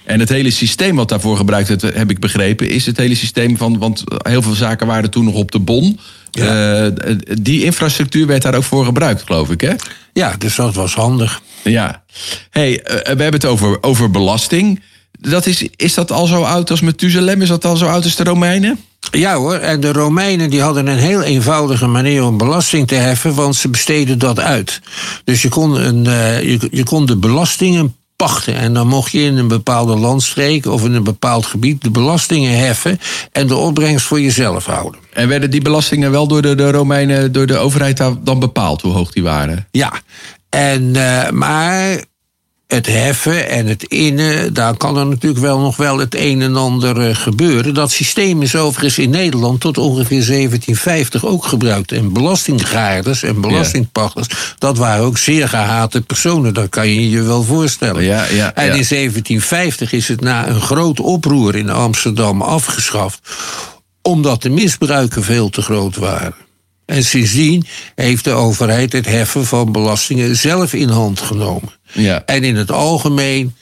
En 0.09 0.19
het 0.19 0.29
hele 0.29 0.51
systeem 0.51 0.95
wat 0.95 1.09
daarvoor 1.09 1.37
gebruikt 1.37 1.67
werd, 1.67 1.81
heb 1.81 2.09
ik 2.09 2.19
begrepen, 2.19 2.69
is 2.69 2.85
het 2.85 2.97
hele 2.97 3.15
systeem 3.15 3.57
van. 3.57 3.77
Want 3.77 4.03
heel 4.17 4.41
veel 4.41 4.53
zaken 4.53 4.87
waren 4.87 5.09
toen 5.09 5.25
nog 5.25 5.33
op 5.33 5.51
de 5.51 5.59
bon. 5.59 5.99
Ja. 6.31 6.85
Eh, 6.85 7.15
die 7.41 7.63
infrastructuur 7.63 8.27
werd 8.27 8.41
daar 8.41 8.55
ook 8.55 8.63
voor 8.63 8.85
gebruikt, 8.85 9.23
geloof 9.25 9.49
ik, 9.49 9.61
hè? 9.61 9.73
ja, 10.13 10.35
dus 10.37 10.55
dat 10.55 10.75
was 10.75 10.93
handig. 10.93 11.41
Ja. 11.63 12.03
hey, 12.49 12.81
eh, 12.81 12.95
we 12.95 13.21
hebben 13.21 13.33
het 13.33 13.45
over, 13.45 13.83
over 13.83 14.11
belasting. 14.11 14.81
Dat 15.11 15.45
is, 15.45 15.67
is 15.75 15.93
dat 15.93 16.11
al 16.11 16.25
zo 16.25 16.43
oud 16.43 16.71
als 16.71 16.81
Methuselem? 16.81 17.41
Is 17.41 17.47
dat 17.47 17.65
al 17.65 17.77
zo 17.77 17.85
oud 17.85 18.03
als 18.03 18.15
de 18.15 18.23
Romeinen? 18.23 18.79
Ja 19.11 19.35
hoor, 19.35 19.55
en 19.55 19.79
de 19.79 19.91
Romeinen 19.91 20.49
die 20.49 20.61
hadden 20.61 20.87
een 20.87 20.97
heel 20.97 21.21
eenvoudige 21.21 21.87
manier 21.87 22.23
om 22.23 22.37
belasting 22.37 22.87
te 22.87 22.95
heffen, 22.95 23.33
want 23.35 23.55
ze 23.55 23.69
besteden 23.69 24.19
dat 24.19 24.39
uit. 24.39 24.81
Dus 25.23 25.41
je 25.41 25.49
kon, 25.49 25.85
een, 25.85 26.05
uh, 26.05 26.41
je, 26.41 26.67
je 26.71 26.83
kon 26.83 27.05
de 27.05 27.17
belastingen 27.17 27.95
pachten. 28.25 28.55
En 28.55 28.73
dan 28.73 28.87
mocht 28.87 29.11
je 29.11 29.21
in 29.21 29.37
een 29.37 29.47
bepaalde 29.47 29.95
landstreek 29.95 30.65
of 30.65 30.85
in 30.85 30.93
een 30.93 31.03
bepaald 31.03 31.45
gebied 31.45 31.81
de 31.81 31.89
belastingen 31.89 32.57
heffen 32.57 32.99
en 33.31 33.47
de 33.47 33.55
opbrengst 33.55 34.05
voor 34.05 34.21
jezelf 34.21 34.65
houden. 34.65 34.99
En 35.13 35.27
werden 35.27 35.51
die 35.51 35.61
belastingen 35.61 36.11
wel 36.11 36.27
door 36.27 36.41
de, 36.41 36.55
de 36.55 36.71
Romeinen, 36.71 37.31
door 37.31 37.45
de 37.45 37.57
overheid 37.57 37.97
dan 38.21 38.39
bepaald 38.39 38.81
hoe 38.81 38.93
hoog 38.93 39.11
die 39.11 39.23
waren? 39.23 39.67
Ja, 39.71 39.91
en, 40.49 40.83
uh, 40.95 41.29
maar 41.29 42.03
het 42.75 42.85
heffen 42.85 43.49
en 43.49 43.67
het 43.67 43.83
innen, 43.83 44.53
daar 44.53 44.77
kan 44.77 44.97
er 44.97 45.05
natuurlijk 45.05 45.41
wel 45.41 45.59
nog 45.59 45.75
wel 45.75 45.97
het 45.97 46.15
een 46.15 46.41
en 46.41 46.55
ander 46.55 47.07
eh, 47.07 47.15
gebeuren. 47.15 47.73
Dat 47.73 47.91
systeem 47.91 48.41
is 48.41 48.55
overigens 48.55 48.97
in 48.97 49.09
Nederland 49.09 49.59
tot 49.59 49.77
ongeveer 49.77 50.25
1750 50.25 51.25
ook 51.25 51.45
gebruikt. 51.45 51.91
En 51.91 52.13
belastinggaarders 52.13 53.23
en 53.23 53.41
belastingpachters, 53.41 54.55
dat 54.57 54.77
waren 54.77 55.05
ook 55.05 55.17
zeer 55.17 55.49
gehate 55.49 56.01
personen. 56.01 56.53
Dat 56.53 56.69
kan 56.69 56.87
je 56.87 57.09
je 57.09 57.21
wel 57.21 57.43
voorstellen. 57.43 58.03
Ja, 58.03 58.25
ja, 58.25 58.53
en 58.55 58.63
in 58.63 58.85
1750 58.89 59.91
is 59.91 60.07
het 60.07 60.21
na 60.21 60.47
een 60.47 60.61
groot 60.61 60.99
oproer 60.99 61.55
in 61.55 61.69
Amsterdam 61.69 62.41
afgeschaft, 62.41 63.19
omdat 64.01 64.41
de 64.41 64.49
misbruiken 64.49 65.23
veel 65.23 65.49
te 65.49 65.61
groot 65.61 65.95
waren. 65.95 66.35
En 66.85 67.03
sindsdien 67.03 67.65
heeft 67.95 68.23
de 68.23 68.31
overheid 68.31 68.93
het 68.93 69.05
heffen 69.05 69.45
van 69.45 69.71
belastingen 69.71 70.35
zelf 70.35 70.73
in 70.73 70.89
hand 70.89 71.19
genomen. 71.19 71.78
Ja. 71.91 72.23
En 72.25 72.43
in 72.43 72.55
het 72.55 72.71
algemeen 72.71 73.55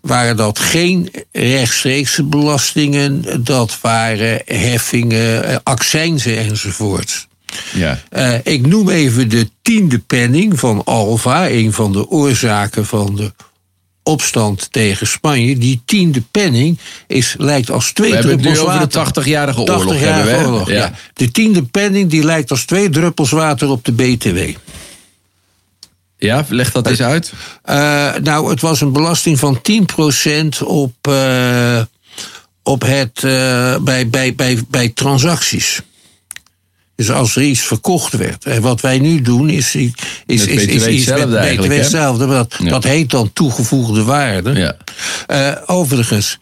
waren 0.00 0.36
dat 0.36 0.58
geen 0.58 1.10
rechtstreekse 1.32 2.22
belastingen, 2.22 3.24
dat 3.44 3.78
waren 3.80 4.42
heffingen, 4.44 5.44
eh, 5.44 5.56
accijnzen 5.62 6.38
enzovoorts. 6.38 7.26
Ja. 7.74 8.00
Uh, 8.16 8.34
ik 8.42 8.66
noem 8.66 8.88
even 8.88 9.28
de 9.28 9.50
tiende 9.62 9.98
penning 9.98 10.58
van 10.58 10.84
Alva, 10.84 11.50
een 11.50 11.72
van 11.72 11.92
de 11.92 12.08
oorzaken 12.08 12.86
van 12.86 13.16
de 13.16 13.32
opstand 14.02 14.72
tegen 14.72 15.06
Spanje. 15.06 15.58
Die 15.58 15.82
tiende 15.84 16.22
penning 16.30 16.78
is, 17.06 17.34
lijkt 17.38 17.70
als 17.70 17.92
twee 17.92 18.12
we 18.12 18.20
druppels 18.20 18.58
water. 18.58 19.00
water. 19.00 19.14
de 19.14 19.22
80-jarige 19.22 19.60
oorlog 19.60 19.86
80 19.86 20.00
hebben 20.00 20.24
we. 20.24 20.46
oorlog, 20.46 20.68
ja. 20.68 20.74
ja. 20.74 20.92
De 21.14 21.30
tiende 21.30 21.62
penning 21.62 22.10
die 22.10 22.24
lijkt 22.24 22.50
als 22.50 22.64
twee 22.64 22.90
druppels 22.90 23.30
water 23.30 23.68
op 23.68 23.84
de 23.84 23.92
BTW. 23.92 24.38
Ja, 26.24 26.44
leg 26.48 26.72
dat 26.72 26.88
eens 26.88 27.02
uit. 27.02 27.32
Uh, 27.70 28.14
nou, 28.22 28.50
het 28.50 28.60
was 28.60 28.80
een 28.80 28.92
belasting 28.92 29.38
van 29.38 29.60
10% 30.62 30.66
op, 30.66 30.94
uh, 31.08 31.82
op 32.62 32.82
het, 32.82 33.22
uh, 33.24 33.76
bij, 33.76 34.08
bij, 34.08 34.34
bij, 34.34 34.58
bij 34.68 34.88
transacties. 34.88 35.82
Dus 36.96 37.10
als 37.10 37.36
er 37.36 37.42
iets 37.42 37.60
verkocht 37.60 38.12
werd. 38.12 38.44
En 38.44 38.62
wat 38.62 38.80
wij 38.80 38.98
nu 38.98 39.20
doen 39.20 39.48
is, 39.48 39.74
is, 39.74 39.90
is, 40.26 40.46
is, 40.46 40.64
is 40.64 40.86
iets 40.86 41.06
met 41.06 41.30
BTW 41.30 41.72
hetzelfde. 41.72 42.26
Dat, 42.26 42.54
ja. 42.58 42.68
dat 42.68 42.84
heet 42.84 43.10
dan 43.10 43.32
toegevoegde 43.32 44.02
waarde. 44.02 44.76
Ja. 45.26 45.58
Overigens, 45.66 46.38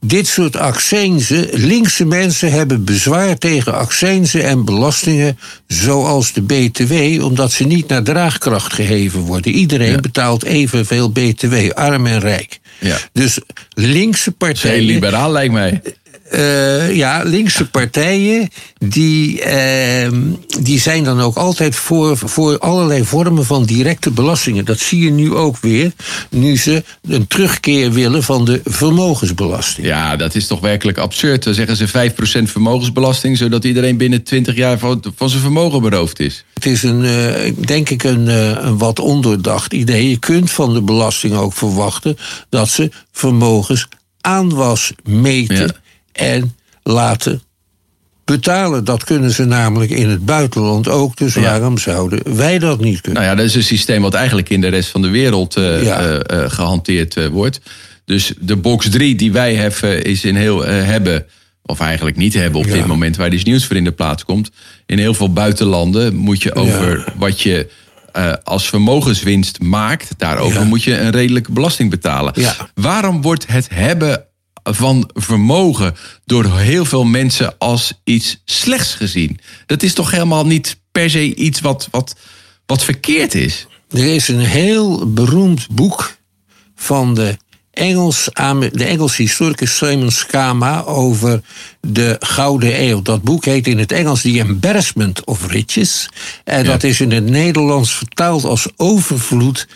dit 0.00 0.26
soort 0.26 0.56
accijnzen, 0.56 1.48
linkse 1.52 2.04
mensen 2.04 2.52
hebben 2.52 2.84
bezwaar 2.84 3.38
tegen 3.38 3.74
accijnzen 3.74 4.44
en 4.44 4.64
belastingen 4.64 5.38
zoals 5.66 6.32
de 6.32 6.42
BTW, 6.42 7.24
omdat 7.24 7.52
ze 7.52 7.64
niet 7.64 7.88
naar 7.88 8.02
draagkracht 8.02 8.72
geheven 8.72 9.20
worden. 9.20 9.52
Iedereen 9.52 9.90
ja. 9.90 10.00
betaalt 10.00 10.44
evenveel 10.44 11.10
BTW, 11.10 11.54
arm 11.74 12.06
en 12.06 12.20
rijk. 12.20 12.60
Ja. 12.78 12.96
Dus 13.12 13.38
linkse 13.74 14.32
partijen. 14.32 14.76
Heel 14.76 14.86
liberaal 14.86 15.32
lijkt 15.32 15.52
mij. 15.52 15.82
Uh, 16.34 16.96
ja, 16.96 17.22
linkse 17.22 17.70
partijen 17.70 18.48
die, 18.78 19.40
uh, 19.46 20.08
die 20.60 20.80
zijn 20.80 21.04
dan 21.04 21.20
ook 21.20 21.36
altijd 21.36 21.76
voor, 21.76 22.16
voor 22.16 22.58
allerlei 22.58 23.04
vormen 23.04 23.44
van 23.44 23.64
directe 23.64 24.10
belastingen. 24.10 24.64
Dat 24.64 24.78
zie 24.78 25.04
je 25.04 25.10
nu 25.10 25.34
ook 25.34 25.58
weer, 25.58 25.92
nu 26.28 26.56
ze 26.56 26.84
een 27.08 27.26
terugkeer 27.26 27.92
willen 27.92 28.22
van 28.22 28.44
de 28.44 28.60
vermogensbelasting. 28.64 29.86
Ja, 29.86 30.16
dat 30.16 30.34
is 30.34 30.46
toch 30.46 30.60
werkelijk 30.60 30.98
absurd. 30.98 31.42
Dan 31.44 31.54
zeggen 31.54 31.76
ze 31.76 31.88
5% 31.88 32.50
vermogensbelasting, 32.50 33.36
zodat 33.36 33.64
iedereen 33.64 33.96
binnen 33.96 34.22
20 34.22 34.54
jaar 34.56 34.78
van, 34.78 35.04
van 35.16 35.28
zijn 35.28 35.42
vermogen 35.42 35.82
beroofd 35.82 36.20
is. 36.20 36.44
Het 36.54 36.66
is 36.66 36.82
een, 36.82 37.04
uh, 37.04 37.66
denk 37.66 37.90
ik 37.90 38.02
een, 38.02 38.26
een 38.66 38.78
wat 38.78 38.98
ondoordacht 38.98 39.72
idee. 39.72 40.10
Je 40.10 40.18
kunt 40.18 40.50
van 40.50 40.74
de 40.74 40.82
belasting 40.82 41.34
ook 41.34 41.52
verwachten 41.52 42.16
dat 42.48 42.68
ze 42.68 42.90
vermogens 43.12 43.88
aanwas 44.20 44.92
meten. 45.02 45.56
Ja 45.56 45.79
en 46.12 46.56
laten 46.82 47.42
betalen. 48.30 48.84
Dat 48.84 49.04
kunnen 49.04 49.30
ze 49.30 49.44
namelijk 49.44 49.90
in 49.90 50.08
het 50.08 50.24
buitenland 50.24 50.88
ook. 50.88 51.16
Dus 51.16 51.34
ja. 51.34 51.40
waarom 51.40 51.78
zouden 51.78 52.36
wij 52.36 52.58
dat 52.58 52.80
niet 52.80 53.00
kunnen? 53.00 53.22
Nou 53.22 53.34
ja, 53.34 53.40
dat 53.40 53.48
is 53.50 53.54
een 53.54 53.62
systeem 53.62 54.02
wat 54.02 54.14
eigenlijk 54.14 54.48
in 54.48 54.60
de 54.60 54.68
rest 54.68 54.90
van 54.90 55.02
de 55.02 55.08
wereld 55.08 55.58
uh, 55.58 55.82
ja. 55.82 56.02
uh, 56.02 56.14
uh, 56.14 56.44
gehanteerd 56.50 57.28
wordt. 57.28 57.60
Dus 58.04 58.32
de 58.40 58.56
box 58.56 58.90
3 58.90 59.14
die 59.14 59.32
wij 59.32 59.54
heffen, 59.54 60.04
is 60.04 60.24
in 60.24 60.36
heel, 60.36 60.64
hebben, 60.64 61.26
of 61.62 61.80
eigenlijk 61.80 62.16
niet 62.16 62.34
hebben 62.34 62.60
op 62.60 62.66
ja. 62.66 62.72
dit 62.72 62.86
moment 62.86 63.16
waar 63.16 63.30
die 63.30 63.44
nieuwsvrienden 63.44 63.94
plaatskomt. 63.94 64.50
In 64.86 64.98
heel 64.98 65.14
veel 65.14 65.32
buitenlanden 65.32 66.14
moet 66.14 66.42
je 66.42 66.54
over 66.54 67.12
wat 67.16 67.40
je 67.40 67.68
als 68.44 68.68
vermogenswinst 68.68 69.60
maakt, 69.60 70.08
daarover 70.16 70.66
moet 70.66 70.82
je 70.82 70.98
een 70.98 71.10
redelijke 71.10 71.52
belasting 71.52 71.90
betalen. 71.90 72.34
Waarom 72.74 73.22
wordt 73.22 73.46
het 73.46 73.68
hebben 73.72 74.24
van 74.62 75.10
vermogen 75.14 75.96
door 76.24 76.58
heel 76.58 76.84
veel 76.84 77.04
mensen 77.04 77.54
als 77.58 77.92
iets 78.04 78.42
slechts 78.44 78.94
gezien. 78.94 79.38
Dat 79.66 79.82
is 79.82 79.94
toch 79.94 80.10
helemaal 80.10 80.46
niet 80.46 80.80
per 80.92 81.10
se 81.10 81.34
iets 81.34 81.60
wat, 81.60 81.88
wat, 81.90 82.16
wat 82.66 82.84
verkeerd 82.84 83.34
is? 83.34 83.66
Er 83.90 84.14
is 84.14 84.28
een 84.28 84.40
heel 84.40 85.12
beroemd 85.12 85.68
boek 85.68 86.16
van 86.74 87.14
de, 87.14 87.36
Engels, 87.70 88.28
de 88.72 88.84
Engelse 88.84 89.22
historicus 89.22 89.76
Simon 89.76 90.10
Skama 90.10 90.82
over 90.84 91.40
de 91.80 92.16
Gouden 92.18 92.82
Eeuw. 92.82 93.02
Dat 93.02 93.22
boek 93.22 93.44
heet 93.44 93.66
in 93.66 93.78
het 93.78 93.92
Engels 93.92 94.20
The 94.20 94.38
Embarrassment 94.38 95.24
of 95.24 95.46
Riches. 95.46 96.08
En 96.44 96.64
ja. 96.64 96.70
dat 96.70 96.82
is 96.82 97.00
in 97.00 97.10
het 97.10 97.24
Nederlands 97.24 97.94
vertaald 97.94 98.44
als 98.44 98.68
overvloed 98.76 99.68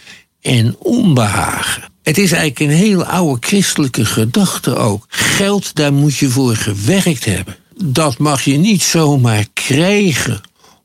en 0.44 0.76
onbehagen. 0.78 1.82
Het 2.02 2.18
is 2.18 2.32
eigenlijk 2.32 2.60
een 2.60 2.78
heel 2.78 3.04
oude 3.04 3.46
christelijke 3.46 4.04
gedachte 4.04 4.76
ook. 4.76 5.04
Geld, 5.08 5.74
daar 5.74 5.92
moet 5.92 6.16
je 6.16 6.28
voor 6.28 6.56
gewerkt 6.56 7.24
hebben. 7.24 7.56
Dat 7.84 8.18
mag 8.18 8.42
je 8.42 8.56
niet 8.56 8.82
zomaar 8.82 9.46
krijgen 9.52 10.40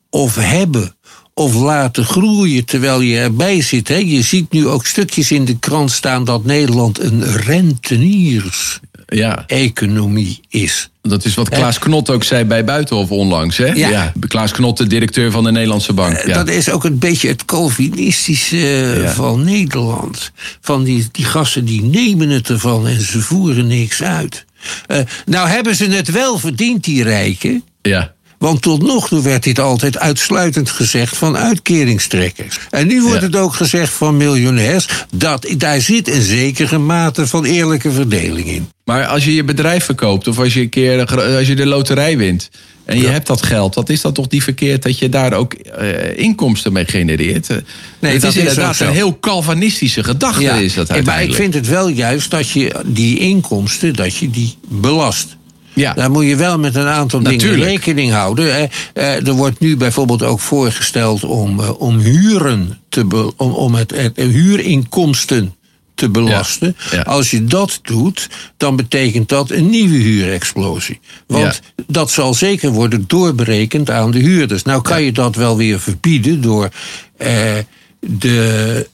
of 0.10 0.36
hebben 0.36 0.96
of 1.34 1.56
laten 1.56 2.06
groeien 2.06 2.66
terwijl 2.66 3.02
je 3.02 3.20
erbij 3.20 3.62
zit. 3.62 3.88
Hè. 3.88 3.96
Je 3.96 4.22
ziet 4.22 4.52
nu 4.52 4.68
ook 4.68 4.86
stukjes 4.86 5.32
in 5.32 5.46
de 5.46 5.60
krant 5.60 5.92
staan 5.92 6.24
dat 6.24 6.46
Nederland 6.46 7.00
een 7.00 7.24
renteniers 7.24 8.80
ja. 9.06 9.44
economie 9.48 10.40
is. 10.50 10.90
Dat 11.10 11.26
is 11.26 11.34
wat 11.34 11.50
Klaas 11.50 11.80
Knot 11.80 12.10
ook 12.10 12.24
zei 12.24 12.44
bij 12.44 12.66
Buitenhof 12.66 13.12
onlangs. 13.12 13.58
Hè? 13.58 13.66
Ja. 13.66 13.90
ja. 13.90 14.14
Klaas 14.28 14.52
Knot, 14.52 14.78
de 14.78 14.88
directeur 14.88 15.32
van 15.32 15.44
de 15.44 15.52
Nederlandse 15.52 15.94
Bank. 15.94 16.26
Ja. 16.26 16.34
Dat 16.34 16.50
is 16.50 16.70
ook 16.70 16.84
een 16.84 17.00
beetje 17.00 17.28
het 17.28 17.46
Calvinistische 17.46 18.58
ja. 19.02 19.12
van 19.12 19.44
Nederland. 19.44 20.32
Van 20.62 20.84
die, 20.84 21.08
die 21.12 21.26
gasten 21.26 21.66
die 21.66 21.84
nemen 21.84 22.30
het 22.30 22.50
ervan 22.50 22.88
en 22.88 23.02
ze 23.02 23.20
voeren 23.20 23.68
niks 23.68 24.04
uit. 24.04 24.46
Uh, 24.88 24.98
nou 25.26 25.50
hebben 25.50 25.76
ze 25.76 25.86
het 25.86 26.10
wel 26.12 26.40
verdiend, 26.40 26.84
die 26.84 27.04
rijken. 27.04 27.64
Ja. 27.82 28.14
Want 28.40 28.62
tot 28.62 28.82
nog 28.82 29.08
toe 29.08 29.22
werd 29.22 29.44
dit 29.44 29.60
altijd 29.60 29.98
uitsluitend 29.98 30.70
gezegd 30.70 31.18
van 31.18 31.38
uitkeringstrekkers. 31.38 32.60
En 32.70 32.88
nu 32.88 33.02
wordt 33.02 33.20
ja. 33.20 33.26
het 33.26 33.36
ook 33.36 33.54
gezegd 33.54 33.94
van 33.94 34.18
miljonairs. 34.18 34.88
Dat, 35.16 35.48
daar 35.58 35.82
zit 35.82 36.08
een 36.08 36.22
zekere 36.22 36.78
mate 36.78 37.28
van 37.28 37.46
eerlijke 37.46 37.92
verdeling 37.92 38.48
in. 38.48 38.70
Maar 38.86 39.06
als 39.06 39.26
je 39.26 39.34
je 39.34 39.44
bedrijf 39.44 39.86
verkoopt 39.86 40.28
of 40.28 40.40
als 40.40 40.54
je 40.54 40.62
een 40.62 40.70
keer 40.70 41.16
als 41.38 41.48
je 41.48 41.56
de 41.56 41.66
loterij 41.66 42.18
wint. 42.18 42.50
En 42.86 42.98
je 42.98 43.04
ja. 43.04 43.12
hebt 43.12 43.28
dat 43.28 43.46
geld, 43.46 43.76
wat 43.76 43.90
is 43.90 44.02
dat 44.02 44.16
toch 44.16 44.30
niet 44.30 44.44
verkeerd 44.44 44.84
dat 44.84 45.00
je 45.00 45.10
daar 45.10 45.34
ook 45.34 45.56
uh, 45.82 46.18
inkomsten 46.18 46.74
mee 46.74 46.86
genereert? 46.86 47.48
Nee, 47.48 48.14
het 48.14 48.22
dat 48.22 48.32
is 48.32 48.38
inderdaad 48.38 48.80
een 48.80 48.92
heel 48.92 49.20
Calvinistische 49.20 50.04
gedachte. 50.04 50.42
Ja. 50.42 50.56
Is 50.56 50.74
dat 50.74 51.04
maar 51.04 51.24
ik 51.24 51.34
vind 51.34 51.54
het 51.54 51.68
wel 51.68 51.88
juist 51.88 52.32
dat 52.32 52.50
je 52.50 52.76
die 52.86 53.20
inkomsten, 53.20 53.96
dat 53.96 54.16
je 54.16 54.30
die 54.30 54.58
belast. 54.68 55.38
Ja. 55.80 55.94
Daar 55.94 56.12
moet 56.12 56.26
je 56.26 56.36
wel 56.36 56.60
met 56.60 56.76
een 56.76 56.88
aantal 56.88 57.20
Natuurlijk. 57.20 57.54
dingen 57.54 57.68
rekening 57.68 58.12
houden. 58.12 58.70
Er 58.94 59.32
wordt 59.34 59.60
nu 59.60 59.78
bijvoorbeeld 59.78 60.24
ook 60.24 60.40
voorgesteld 60.40 61.24
om, 61.24 61.60
om 61.60 61.98
huren 62.00 62.80
te 62.90 63.06
be, 63.06 63.34
om, 63.38 63.52
om 63.52 63.76
het, 63.76 63.92
het 63.96 64.16
huurinkomsten 64.16 65.54
te 65.96 66.10
belasten. 66.10 66.76
Ja, 66.92 66.98
ja. 66.98 67.02
Als 67.02 67.32
je 67.32 67.46
dat 67.46 67.80
doet, 67.82 68.30
dan 68.58 68.76
betekent 68.76 69.30
dat 69.30 69.52
een 69.52 69.70
nieuwe 69.70 69.98
huurexplosie. 69.98 71.00
Want 71.28 71.62
Ja. 71.76 71.84
dat 71.88 72.12
zal 72.12 72.34
zeker 72.34 72.70
worden 72.72 73.04
doorberekend 73.08 73.90
aan 73.90 74.12
de 74.12 74.20
huurders. 74.20 74.64
Nou 74.64 74.82
kan 74.82 75.04
je 75.04 75.12
dat 75.12 75.36
wel 75.36 75.58
weer 75.58 75.80
verbieden 75.80 76.42
door 76.42 76.70
eh, 77.18 77.54
de 78.00 78.88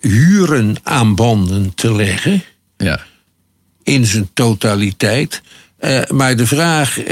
huren 0.00 0.76
aan 0.82 1.14
banden 1.14 1.74
te 1.74 1.94
leggen 1.94 2.42
Ja. 2.76 3.00
in 3.82 4.06
zijn 4.06 4.28
totaliteit. 4.34 5.42
Eh, 5.82 6.00
maar 6.08 6.36
de 6.36 6.46
vraag, 6.46 6.98
eh, 6.98 7.06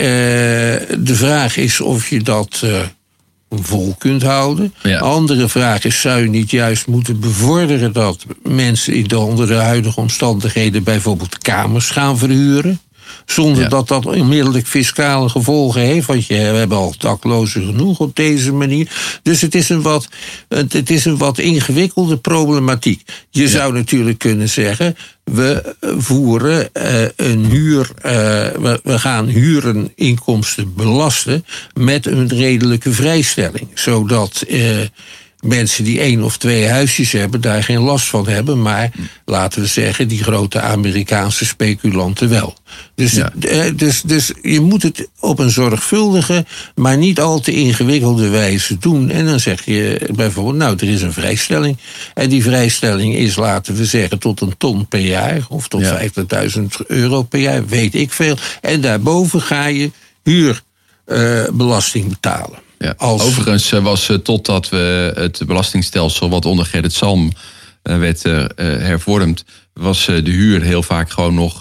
de 0.98 1.14
vraag 1.14 1.56
is 1.56 1.80
of 1.80 2.08
je 2.08 2.22
dat 2.22 2.60
eh, 2.64 2.80
vol 3.48 3.94
kunt 3.98 4.22
houden. 4.22 4.74
Ja. 4.82 4.98
Andere 4.98 5.48
vraag 5.48 5.84
is, 5.84 6.00
zou 6.00 6.22
je 6.22 6.28
niet 6.28 6.50
juist 6.50 6.86
moeten 6.86 7.20
bevorderen 7.20 7.92
dat 7.92 8.26
mensen 8.42 8.94
in 8.94 9.04
de, 9.04 9.18
onder 9.18 9.46
de 9.46 9.54
huidige 9.54 10.00
omstandigheden 10.00 10.82
bijvoorbeeld 10.82 11.38
kamers 11.38 11.90
gaan 11.90 12.18
verhuren? 12.18 12.80
Zonder 13.26 13.62
Ja. 13.62 13.68
dat 13.68 13.88
dat 13.88 14.06
onmiddellijk 14.06 14.66
fiscale 14.66 15.28
gevolgen 15.28 15.80
heeft. 15.80 16.06
Want 16.06 16.26
je, 16.26 16.34
we 16.34 16.40
hebben 16.40 16.78
al 16.78 16.94
daklozen 16.98 17.64
genoeg 17.64 17.98
op 17.98 18.16
deze 18.16 18.52
manier. 18.52 18.90
Dus 19.22 19.40
het 19.40 19.54
is 19.54 19.68
een 19.68 19.82
wat, 19.82 20.08
het, 20.48 20.90
is 20.90 21.04
een 21.04 21.16
wat 21.18 21.38
ingewikkelde 21.38 22.16
problematiek. 22.16 23.02
Je 23.30 23.48
zou 23.48 23.72
natuurlijk 23.72 24.18
kunnen 24.18 24.48
zeggen. 24.48 24.96
We 25.24 25.74
voeren 25.98 26.74
eh, 26.74 27.02
een 27.16 27.44
huur. 27.44 27.90
eh, 28.02 28.12
we, 28.60 28.80
we 28.82 28.98
gaan 28.98 29.26
huureninkomsten 29.26 30.74
belasten. 30.74 31.44
met 31.74 32.06
een 32.06 32.28
redelijke 32.28 32.92
vrijstelling. 32.92 33.68
Zodat. 33.74 34.42
eh, 34.48 34.78
mensen 35.40 35.84
die 35.84 36.00
één 36.00 36.22
of 36.22 36.36
twee 36.38 36.68
huisjes 36.68 37.12
hebben, 37.12 37.40
daar 37.40 37.62
geen 37.64 37.80
last 37.80 38.06
van 38.06 38.28
hebben. 38.28 38.62
Maar 38.62 38.90
laten 39.24 39.60
we 39.60 39.66
zeggen, 39.66 40.08
die 40.08 40.22
grote 40.22 40.60
Amerikaanse 40.60 41.44
speculanten 41.44 42.28
wel. 42.28 42.54
Dus, 42.94 43.12
Ja. 43.12 43.32
eh, 43.40 43.64
dus, 43.76 44.02
dus 44.02 44.32
je 44.42 44.60
moet 44.60 44.82
het 44.82 45.08
op 45.20 45.38
een 45.38 45.50
zorgvuldige, 45.50 46.44
maar 46.74 46.96
niet 46.96 47.20
al 47.20 47.40
te 47.40 47.52
ingewikkelde 47.52 48.28
wijze 48.28 48.78
doen. 48.78 49.10
En 49.10 49.24
dan 49.24 49.40
zeg 49.40 49.64
je 49.64 50.08
bijvoorbeeld, 50.14 50.56
nou, 50.56 50.76
er 50.78 50.88
is 50.88 51.02
een 51.02 51.12
vrijstelling. 51.12 51.76
En 52.14 52.28
die 52.28 52.42
vrijstelling 52.42 53.14
is, 53.14 53.36
laten 53.36 53.74
we 53.74 53.84
zeggen, 53.84 54.18
tot 54.18 54.40
een 54.40 54.56
ton 54.58 54.88
per 54.88 55.00
jaar. 55.00 55.46
Of 55.48 55.68
tot 55.68 55.80
Ja. 55.80 55.98
50.000 55.98 56.76
euro 56.86 57.22
per 57.22 57.40
jaar, 57.40 57.66
weet 57.66 57.94
ik 57.94 58.12
veel. 58.12 58.36
En 58.60 58.80
daarboven 58.80 59.40
ga 59.42 59.66
je 59.66 59.90
huurbelasting 61.06 62.08
betalen. 62.08 62.58
Ja. 62.84 62.94
Als- 62.96 63.22
Overigens 63.22 63.72
eh, 63.72 63.82
was 63.82 64.08
eh, 64.08 64.16
totdat 64.16 64.68
we 64.68 65.12
het 65.14 65.42
belastingstelsel 65.46 66.30
wat 66.30 66.44
onder 66.44 66.64
Gerrit 66.66 66.92
Salm 66.92 67.32
eh, 67.82 67.98
werd 67.98 68.22
hervormd, 68.56 69.44
was 69.72 70.04
de 70.06 70.22
huur 70.24 70.62
heel 70.62 70.82
vaak 70.82 71.10
gewoon 71.10 71.34
nog 71.34 71.60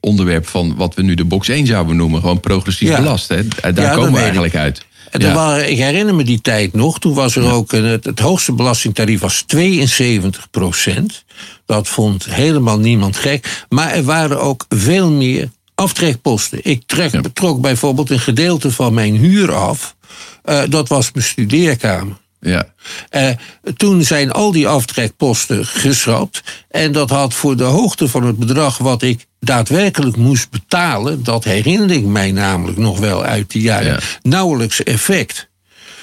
onderwerp 0.00 0.46
van 0.48 0.76
wat 0.76 0.94
we 0.94 1.02
nu 1.02 1.14
de 1.14 1.24
box 1.24 1.48
1 1.48 1.66
zouden 1.66 1.96
noemen. 1.96 2.20
Gewoon 2.20 2.40
progressief 2.40 2.88
Ja. 2.88 2.96
belast. 3.00 3.28
Hè? 3.28 3.72
Daar 3.72 3.94
komen 3.94 4.10
we 4.12 4.16
ik. 4.16 4.22
eigenlijk 4.22 4.56
uit. 4.56 4.84
En 5.10 5.20
Ja. 5.20 5.34
waren, 5.34 5.70
ik 5.70 5.78
herinner 5.78 6.14
me 6.14 6.24
die 6.24 6.40
tijd 6.40 6.72
nog. 6.72 6.98
Toen 6.98 7.14
was 7.14 7.36
er 7.36 7.52
ook 7.52 7.72
een, 7.72 7.84
het, 7.84 8.04
het 8.04 8.18
hoogste 8.18 8.52
belastingtarief 8.52 9.20
was 9.20 9.42
72 9.46 10.50
procent. 10.50 11.24
Dat 11.66 11.88
vond 11.88 12.24
helemaal 12.24 12.78
niemand 12.78 13.16
gek. 13.16 13.64
Maar 13.68 13.90
er 13.92 14.02
waren 14.04 14.40
ook 14.40 14.64
veel 14.68 15.10
meer 15.10 15.50
aftrekposten. 15.74 16.58
Ik 16.62 16.82
trek, 16.86 17.12
Ja. 17.12 17.20
trok 17.32 17.60
bijvoorbeeld 17.60 18.10
een 18.10 18.20
gedeelte 18.20 18.70
van 18.70 18.94
mijn 18.94 19.14
huur 19.16 19.54
af. 19.54 19.96
Eh, 20.42 20.62
dat 20.68 20.88
was 20.88 21.12
mijn 21.12 21.24
studeerkamer. 21.26 22.16
Ja. 22.40 22.72
Eh, 23.10 23.28
toen 23.76 24.02
zijn 24.02 24.32
al 24.32 24.52
die 24.52 24.68
aftrekposten 24.68 25.66
geschrapt. 25.66 26.42
En 26.68 26.92
dat 26.92 27.10
had 27.10 27.34
voor 27.34 27.56
de 27.56 27.64
hoogte 27.64 28.08
van 28.08 28.26
het 28.26 28.36
bedrag 28.38 28.78
wat 28.78 29.02
ik 29.02 29.26
daadwerkelijk 29.40 30.16
moest 30.16 30.50
betalen. 30.50 31.24
Dat 31.24 31.44
herinner 31.44 31.90
ik 31.90 32.04
mij 32.04 32.32
namelijk 32.32 32.78
nog 32.78 32.98
wel 32.98 33.24
uit 33.24 33.50
die 33.50 33.62
jaren. 33.62 33.86
Ja. 33.92 33.98
Nauwelijks 34.22 34.82
effect. 34.82 35.48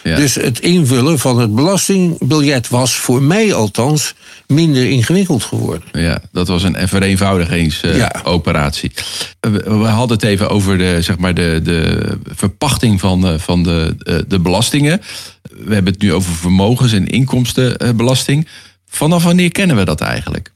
Ja. 0.03 0.15
Dus 0.15 0.35
het 0.35 0.59
invullen 0.59 1.19
van 1.19 1.39
het 1.39 1.55
belastingbiljet 1.55 2.69
was 2.69 2.93
voor 2.93 3.21
mij 3.21 3.53
althans 3.53 4.13
minder 4.47 4.89
ingewikkeld 4.89 5.43
geworden. 5.43 5.87
Ja, 5.91 6.21
dat 6.31 6.47
was 6.47 6.63
een 6.63 6.87
vereenvoudigingsoperatie. 6.87 8.91
we, 9.39 9.49
we 9.49 9.87
hadden 9.87 10.17
het 10.17 10.25
even 10.25 10.49
over 10.49 10.77
de, 10.77 11.01
zeg 11.01 11.17
maar 11.17 11.33
de, 11.33 11.59
de 11.63 12.01
verpachting 12.23 12.99
van, 12.99 13.27
eh, 13.27 13.33
van 13.37 13.63
de, 13.63 13.95
eh, 13.99 14.15
de 14.27 14.39
belastingen. 14.39 15.01
We 15.41 15.73
hebben 15.73 15.93
het 15.93 16.01
nu 16.01 16.13
over 16.13 16.33
vermogens- 16.33 16.93
en 16.93 17.07
inkomstenbelasting. 17.07 18.47
Vanaf 18.89 19.23
wanneer 19.23 19.51
kennen 19.51 19.75
we 19.75 19.85
dat 19.85 20.01
eigenlijk? 20.01 20.51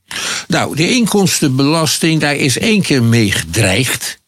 Nou, 0.48 0.76
de 0.76 0.90
inkomstenbelasting, 0.90 2.22
daar 2.22 2.36
is 2.36 2.58
één 2.58 2.82
keer 2.82 3.04
mee 3.04 3.32
gedreigd. 3.32 4.20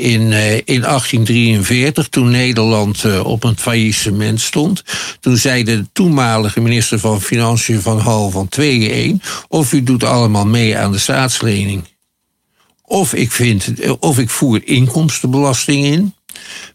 In, 0.00 0.32
eh, 0.32 0.54
in 0.54 0.84
1843, 0.84 2.08
toen 2.08 2.30
Nederland 2.30 3.04
eh, 3.04 3.26
op 3.26 3.44
een 3.44 3.58
faillissement 3.58 4.40
stond. 4.40 4.84
Toen 5.20 5.36
zei 5.36 5.64
de 5.64 5.86
toenmalige 5.92 6.60
minister 6.60 6.98
van 6.98 7.20
Financiën 7.20 7.80
van 7.80 7.98
Hal 7.98 8.30
van 8.30 8.48
2-1... 8.48 9.22
of 9.48 9.72
u 9.72 9.82
doet 9.82 10.04
allemaal 10.04 10.46
mee 10.46 10.76
aan 10.76 10.92
de 10.92 10.98
staatslening. 10.98 11.84
Of 12.82 13.14
ik, 13.14 13.32
vind, 13.32 13.80
eh, 13.80 13.92
of 13.98 14.18
ik 14.18 14.30
voer 14.30 14.60
inkomstenbelasting 14.64 15.84
in. 15.84 16.14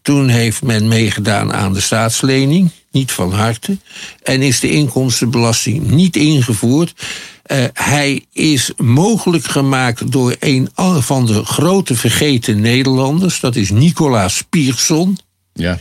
Toen 0.01 0.27
heeft 0.27 0.61
men 0.61 0.88
meegedaan 0.88 1.53
aan 1.53 1.73
de 1.73 1.81
staatslening, 1.81 2.71
niet 2.91 3.11
van 3.11 3.33
harte. 3.33 3.77
En 4.23 4.41
is 4.41 4.59
de 4.59 4.69
inkomstenbelasting 4.69 5.89
niet 5.89 6.15
ingevoerd. 6.15 6.93
Eh, 7.45 7.63
hij 7.73 8.25
is 8.34 8.71
mogelijk 8.77 9.45
gemaakt 9.45 10.12
door 10.12 10.36
een 10.39 10.69
van 10.99 11.25
de 11.25 11.45
grote 11.45 11.95
vergeten 11.95 12.60
Nederlanders. 12.60 13.39
Dat 13.39 13.55
is 13.55 13.69
Nicolaas 13.69 14.43
Pierson. 14.49 15.17
Ja. 15.53 15.79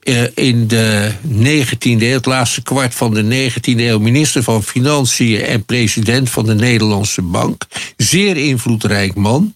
Eh, 0.00 0.22
in 0.34 0.66
de 0.66 1.12
19e 1.22 2.06
eeuw, 2.06 2.12
het 2.12 2.26
laatste 2.26 2.62
kwart 2.62 2.94
van 2.94 3.14
de 3.14 3.22
19e 3.22 3.86
eeuw, 3.86 3.98
minister 3.98 4.42
van 4.42 4.62
Financiën 4.62 5.40
en 5.40 5.64
president 5.64 6.30
van 6.30 6.44
de 6.44 6.54
Nederlandse 6.54 7.22
Bank. 7.22 7.64
Zeer 7.96 8.36
invloedrijk 8.36 9.14
man. 9.14 9.54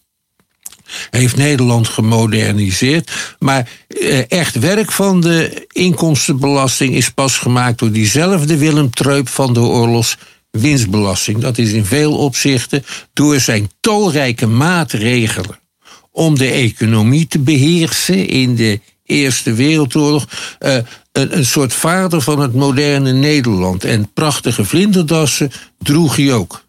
Heeft 1.11 1.37
Nederland 1.37 1.89
gemoderniseerd. 1.89 3.37
Maar 3.39 3.69
eh, 3.89 4.31
echt 4.31 4.59
werk 4.59 4.93
van 4.93 5.21
de 5.21 5.67
inkomstenbelasting 5.73 6.95
is 6.95 7.11
pas 7.11 7.39
gemaakt 7.39 7.79
door 7.79 7.91
diezelfde 7.91 8.57
Willem 8.57 8.91
Treup 8.91 9.29
van 9.29 9.53
de 9.53 9.61
oorlogs 9.61 10.17
winstbelasting. 10.53 11.39
Dat 11.39 11.59
is 11.59 11.73
in 11.73 11.85
veel 11.85 12.17
opzichten 12.17 12.85
door 13.13 13.41
zijn 13.41 13.71
talrijke 13.81 14.47
maatregelen 14.47 15.59
om 16.11 16.39
de 16.39 16.51
economie 16.51 17.27
te 17.27 17.39
beheersen 17.39 18.29
in 18.29 18.55
de 18.55 18.81
Eerste 19.05 19.53
Wereldoorlog. 19.53 20.29
eh, 20.59 20.77
een, 21.13 21.37
een 21.37 21.47
soort 21.47 21.75
vader 21.75 22.21
van 22.21 22.41
het 22.41 22.55
moderne 22.55 23.13
Nederland. 23.13 23.85
En 23.85 24.13
prachtige 24.13 24.65
vlinderdassen 24.65 25.51
droeg 25.79 26.17
hij 26.17 26.33
ook. 26.33 26.62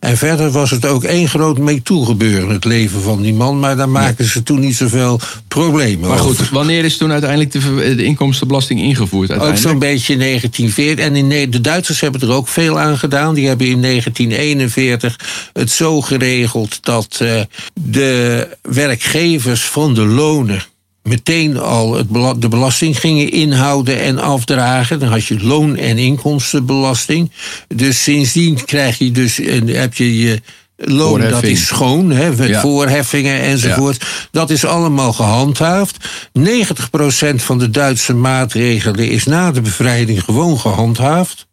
En 0.00 0.16
verder 0.16 0.50
was 0.50 0.70
het 0.70 0.86
ook 0.86 1.04
één 1.04 1.28
groot 1.28 1.58
MeToo-gebeuren, 1.58 2.48
het 2.48 2.64
leven 2.64 3.02
van 3.02 3.22
die 3.22 3.34
man. 3.34 3.58
Maar 3.58 3.76
daar 3.76 3.88
maken 3.88 4.24
ze 4.24 4.42
toen 4.42 4.60
niet 4.60 4.76
zoveel 4.76 5.20
problemen 5.48 6.08
Maar 6.08 6.20
over. 6.20 6.36
goed, 6.36 6.48
wanneer 6.50 6.84
is 6.84 6.96
toen 6.96 7.12
uiteindelijk 7.12 7.52
de, 7.52 7.94
de 7.96 8.04
inkomstenbelasting 8.04 8.80
ingevoerd? 8.80 9.38
Ook 9.38 9.56
zo'n 9.56 9.78
beetje 9.78 10.12
in 10.12 10.18
1940. 10.18 11.04
En 11.04 11.16
in, 11.16 11.50
de 11.50 11.60
Duitsers 11.60 12.00
hebben 12.00 12.20
er 12.20 12.32
ook 12.32 12.48
veel 12.48 12.78
aan 12.78 12.98
gedaan. 12.98 13.34
Die 13.34 13.46
hebben 13.46 13.66
in 13.66 13.82
1941 13.82 15.16
het 15.52 15.70
zo 15.70 16.00
geregeld 16.00 16.78
dat 16.82 17.18
eh, 17.20 17.40
de 17.80 18.48
werkgevers 18.62 19.64
van 19.64 19.94
de 19.94 20.04
lonen 20.04 20.62
meteen 21.02 21.58
al 21.58 21.94
het 21.94 22.08
bela- 22.08 22.34
de 22.34 22.48
belasting 22.48 23.00
gingen 23.00 23.30
inhouden 23.30 24.00
en 24.00 24.18
afdragen. 24.18 24.98
Dan 24.98 25.08
had 25.08 25.24
je 25.24 25.42
loon- 25.44 25.76
en 25.76 25.98
inkomstenbelasting. 25.98 27.30
Dus 27.74 28.02
sindsdien 28.02 28.64
krijg 28.64 28.98
je 28.98 29.10
dus, 29.10 29.40
en 29.40 29.68
heb 29.68 29.94
je 29.94 30.18
je 30.18 30.40
loon, 30.76 31.20
dat 31.20 31.42
is 31.42 31.66
schoon, 31.66 32.10
hè, 32.10 32.36
met 32.36 32.48
Ja. 32.48 32.60
voorheffingen 32.60 33.40
enzovoort. 33.40 34.04
Dat 34.30 34.50
is 34.50 34.64
allemaal 34.64 35.12
gehandhaafd. 35.12 35.96
90% 36.32 37.42
van 37.42 37.58
de 37.58 37.70
Duitse 37.70 38.14
maatregelen 38.14 39.08
is 39.10 39.24
na 39.24 39.52
de 39.52 39.60
bevrijding 39.60 40.24
gewoon 40.24 40.58
gehandhaafd. 40.58 41.46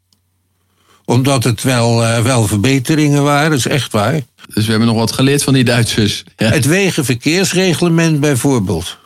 Omdat 1.05 1.43
het 1.43 1.63
wel, 1.63 2.03
eh, 2.05 2.21
wel 2.23 2.47
verbeteringen 2.47 3.23
waren, 3.23 3.49
dat 3.49 3.59
is 3.59 3.67
echt 3.67 3.91
waar. 3.91 4.21
Dus 4.53 4.63
we 4.65 4.69
hebben 4.69 4.87
nog 4.87 4.97
wat 4.97 5.11
geleerd 5.11 5.43
van 5.43 5.53
die 5.53 5.63
Duitsers. 5.63 6.23
Ja. 6.37 6.49
Het 6.49 6.65
wegenverkeersreglement 6.65 8.19
bijvoorbeeld. 8.19 8.97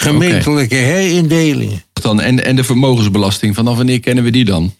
Gemeentelijke 0.00 0.74
herindelingen. 0.74 1.82
Dan, 1.92 2.20
en, 2.20 2.44
en 2.44 2.56
de 2.56 2.64
vermogensbelasting, 2.64 3.54
vanaf 3.54 3.76
wanneer 3.76 4.00
kennen 4.00 4.24
we 4.24 4.30
die 4.30 4.44
dan? 4.44 4.74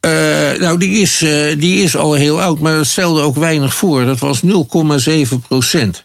Eh, 0.00 0.10
nou, 0.58 0.78
die 0.78 1.00
is, 1.00 1.22
eh, 1.22 1.58
die 1.58 1.82
is 1.82 1.96
al 1.96 2.12
heel 2.14 2.40
oud, 2.42 2.58
maar 2.60 2.76
dat 2.76 2.86
stelde 2.86 3.20
ook 3.22 3.36
weinig 3.36 3.74
voor. 3.74 4.04
Dat 4.04 4.18
was 4.18 4.40
0,7 4.42 5.40
procent. 5.48 6.04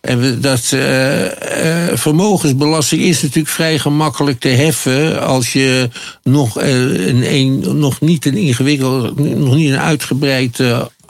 En 0.00 0.20
we- 0.20 0.40
dat 0.40 0.72
eh, 0.72 1.96
vermogensbelasting 1.96 3.02
is 3.02 3.22
natuurlijk 3.22 3.54
vrij 3.54 3.78
gemakkelijk 3.78 4.40
te 4.40 4.48
heffen 4.48 5.22
als 5.22 5.52
je 5.52 5.88
nog, 6.22 6.60
een, 6.60 7.34
een, 7.34 7.78
nog 7.78 8.00
niet 8.00 8.26
een 8.26 8.36
ingewikkeld, 8.36 9.18
nog 9.38 9.54
niet 9.54 9.70
een 9.70 9.78
uitgebreid 9.78 10.58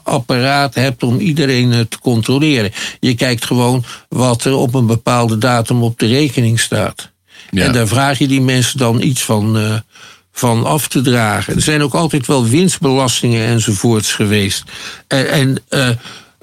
apparaat 0.03 0.75
hebt 0.75 1.03
om 1.03 1.19
iedereen 1.19 1.73
eh, 1.73 1.81
te 1.81 1.99
controleren. 1.99 2.73
Je 3.01 3.15
kijkt 3.15 3.45
gewoon 3.45 3.85
wat 4.09 4.45
er 4.45 4.55
op 4.55 4.75
een 4.75 4.87
bepaalde 4.87 5.39
datum 5.39 5.83
op 5.83 5.99
de 5.99 6.07
rekening 6.07 6.61
staat. 6.61 7.11
Ja. 7.51 7.65
En 7.65 7.73
daar 7.73 7.87
vraag 7.87 8.19
je 8.19 8.29
die 8.29 8.41
mensen 8.41 8.79
dan 8.79 9.03
iets 9.03 9.23
van, 9.23 9.59
eh, 9.59 9.75
van 10.33 10.65
af 10.65 10.89
te 10.89 11.01
dragen. 11.01 11.55
Er 11.55 11.63
zijn 11.63 11.83
ook 11.83 11.95
altijd 11.95 12.27
wel 12.27 12.47
winstbelastingen 12.47 13.47
enzovoorts 13.47 14.13
geweest. 14.13 14.65
En, 15.07 15.31
en 15.31 15.63
eh, 15.69 15.89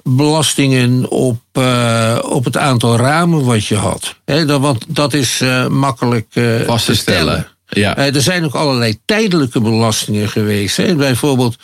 belastingen 0.04 1.10
op, 1.10 1.42
uh, 1.54 2.20
op 2.22 2.46
het 2.46 2.58
aantal 2.58 2.98
ramen 2.98 3.46
wat 3.46 3.66
je 3.66 3.76
had. 3.76 4.16
He, 4.26 4.46
dat, 4.46 4.62
want 4.62 4.86
dat 4.88 5.14
is 5.14 5.44
makkelijk 5.70 6.28
vast 6.66 6.86
te 6.86 6.96
stellen. 6.96 7.48
Ja. 7.70 7.98
er 7.98 8.22
zijn 8.22 8.46
ook 8.46 8.56
allerlei 8.56 8.98
tijdelijke 9.06 9.62
belastingen 9.62 10.30
geweest. 10.30 10.98
Bijvoorbeeld 10.98 11.56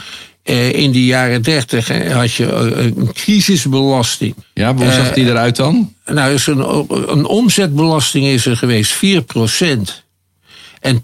in 0.54 0.92
de 0.92 1.06
jaren 1.06 1.42
dertig 1.42 2.12
had 2.12 2.34
je 2.34 2.52
een 2.52 3.14
crisisbelasting. 3.14 4.36
Ja, 4.54 4.76
hoe 4.76 4.92
zag 4.92 5.14
die 5.14 5.26
eruit 5.26 5.56
dan? 5.56 5.94
Nou, 6.06 6.34
is 6.34 6.48
een, 6.48 6.86
een 7.12 7.26
omzetbelasting 7.26 8.26
is 8.26 8.46
er 8.46 8.58
geweest, 8.58 8.96
4% 8.96 8.98
En 10.80 11.02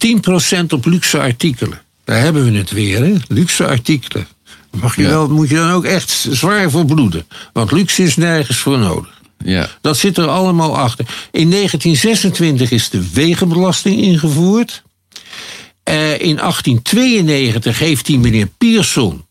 10% 0.62 0.66
op 0.70 0.86
luxe 0.86 1.20
artikelen. 1.20 1.82
Daar 2.04 2.20
hebben 2.22 2.52
we 2.52 2.58
het 2.58 2.72
weer, 2.72 3.04
hè? 3.04 3.14
luxe 3.28 3.68
artikelen. 3.68 4.28
Mag 4.72 4.96
je 4.96 5.08
wel, 5.08 5.30
moet 5.30 5.50
je 5.50 5.56
dan 5.56 5.72
ook 5.72 5.86
echt 5.86 6.28
zwaar 6.30 6.72
voor 6.72 6.86
bloeden. 6.86 7.26
Want 7.54 7.72
luxe 7.72 8.04
is 8.04 8.16
nergens 8.16 8.58
voor 8.58 8.78
nodig. 8.78 9.22
Ja. 9.44 9.70
Dat 9.82 9.98
zit 9.98 10.18
er 10.18 10.28
allemaal 10.28 10.78
achter. 10.78 11.06
In 11.32 11.50
1926 11.50 12.72
is 12.72 12.90
de 12.90 13.12
wegenbelasting 13.14 14.02
ingevoerd. 14.02 14.84
Uh, 15.90 16.12
in 16.12 16.36
1892 16.36 17.80
heeft 17.80 18.06
die 18.06 18.20
meneer 18.20 18.48
Pierson 18.58 19.26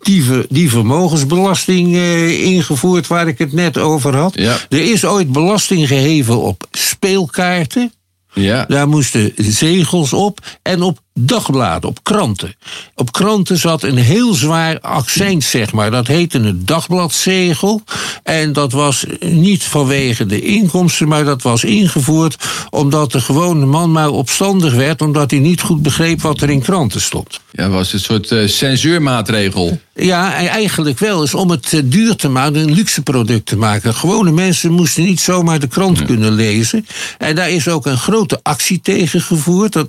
die, 0.00 0.24
die 0.48 0.70
vermogensbelasting 0.70 1.94
uh, 1.94 2.42
ingevoerd 2.44 3.06
waar 3.06 3.28
ik 3.28 3.38
het 3.38 3.52
net 3.52 3.78
over 3.78 4.16
had. 4.16 4.34
Ja. 4.34 4.56
Er 4.68 4.90
is 4.90 5.04
ooit 5.04 5.32
belasting 5.32 5.88
geheven 5.88 6.40
op 6.42 6.66
speelkaarten. 6.70 7.92
Ja. 8.32 8.64
Daar 8.68 8.88
moesten 8.88 9.32
zegels 9.36 10.12
op 10.12 10.58
en 10.62 10.82
op 10.82 10.98
dagbladen, 11.14 11.88
op 11.88 12.04
kranten. 12.04 12.54
Op 12.94 13.12
kranten 13.12 13.58
zat 13.58 13.82
een 13.82 13.96
heel 13.96 14.34
zwaar 14.34 14.80
accent, 14.80 15.44
zeg 15.44 15.72
maar. 15.72 15.90
Dat 15.90 16.06
heette 16.06 16.38
een 16.38 16.62
dagbladzegel. 16.64 17.82
En 18.22 18.52
dat 18.52 18.72
was 18.72 19.04
niet 19.20 19.64
vanwege 19.64 20.26
de 20.26 20.40
inkomsten, 20.40 21.08
maar 21.08 21.24
dat 21.24 21.42
was 21.42 21.64
ingevoerd 21.64 22.36
omdat 22.70 23.12
de 23.12 23.20
gewone 23.20 23.66
man 23.66 23.92
maar 23.92 24.10
opstandig 24.10 24.74
werd, 24.74 25.02
omdat 25.02 25.30
hij 25.30 25.40
niet 25.40 25.60
goed 25.60 25.82
begreep 25.82 26.22
wat 26.22 26.40
er 26.40 26.50
in 26.50 26.62
kranten 26.62 27.00
stond. 27.00 27.40
Ja, 27.52 27.68
was 27.68 27.92
een 27.92 28.00
soort 28.00 28.30
uh, 28.30 28.48
censuurmaatregel. 28.48 29.80
Ja, 29.94 30.34
eigenlijk 30.34 30.98
wel. 30.98 31.22
Is 31.22 31.34
om 31.34 31.50
het 31.50 31.72
uh, 31.72 31.80
duur 31.84 32.16
te 32.16 32.28
maken, 32.28 32.60
een 32.60 32.74
luxe 32.74 33.02
product 33.02 33.46
te 33.46 33.56
maken. 33.56 33.94
Gewone 33.94 34.30
mensen 34.30 34.72
moesten 34.72 35.04
niet 35.04 35.20
zomaar 35.20 35.58
de 35.58 35.66
krant 35.66 35.98
ja. 35.98 36.04
kunnen 36.04 36.32
lezen. 36.32 36.86
En 37.18 37.34
daar 37.34 37.50
is 37.50 37.68
ook 37.68 37.86
een 37.86 37.98
grote 37.98 38.40
actie 38.42 38.80
tegen 38.80 39.20
gevoerd. 39.20 39.72
Dat 39.72 39.88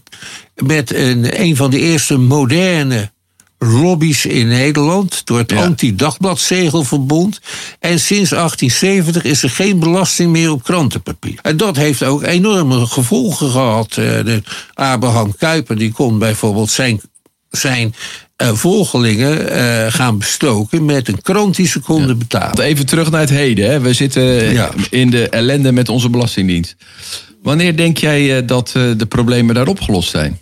met 0.63 0.93
een, 0.95 1.41
een 1.41 1.55
van 1.55 1.69
de 1.69 1.79
eerste 1.79 2.17
moderne 2.17 3.11
lobby's 3.59 4.25
in 4.25 4.47
Nederland 4.47 5.21
door 5.25 5.37
het 5.37 5.51
Ja. 5.51 5.63
Anti-Dagbladzegelverbond. 5.63 7.39
En 7.79 7.99
sinds 7.99 8.29
1870 8.29 9.23
is 9.23 9.43
er 9.43 9.49
geen 9.49 9.79
belasting 9.79 10.31
meer 10.31 10.51
op 10.51 10.63
krantenpapier. 10.63 11.39
En 11.41 11.57
dat 11.57 11.75
heeft 11.75 12.03
ook 12.03 12.23
enorme 12.23 12.85
gevolgen 12.85 13.49
gehad. 13.49 13.89
Eh, 13.89 13.95
De 13.95 14.41
Abraham 14.73 15.35
Kuyper 15.37 15.77
die 15.77 15.91
kon 15.91 16.19
bijvoorbeeld 16.19 16.69
zijn, 16.71 17.01
zijn 17.49 17.93
eh, 18.35 18.53
volgelingen 18.53 19.49
eh, 19.49 19.93
gaan 19.93 20.17
bestoken 20.17 20.85
met 20.85 21.07
een 21.07 21.21
krant 21.21 21.55
die 21.55 21.67
ze 21.67 21.79
konden 21.79 22.17
betalen. 22.17 22.63
Even 22.65 22.85
terug 22.85 23.11
naar 23.11 23.19
het 23.21 23.29
heden. 23.29 23.69
Hè. 23.71 23.79
We 23.79 23.93
zitten 23.93 24.23
Ja. 24.53 24.69
in 24.89 25.09
de 25.09 25.29
ellende 25.29 25.71
met 25.71 25.89
onze 25.89 26.09
belastingdienst. 26.09 26.75
Wanneer 27.43 27.77
denk 27.77 27.97
jij 27.97 28.45
dat 28.45 28.69
de 28.97 29.05
problemen 29.09 29.55
daar 29.55 29.67
opgelost 29.67 30.09
zijn? 30.09 30.39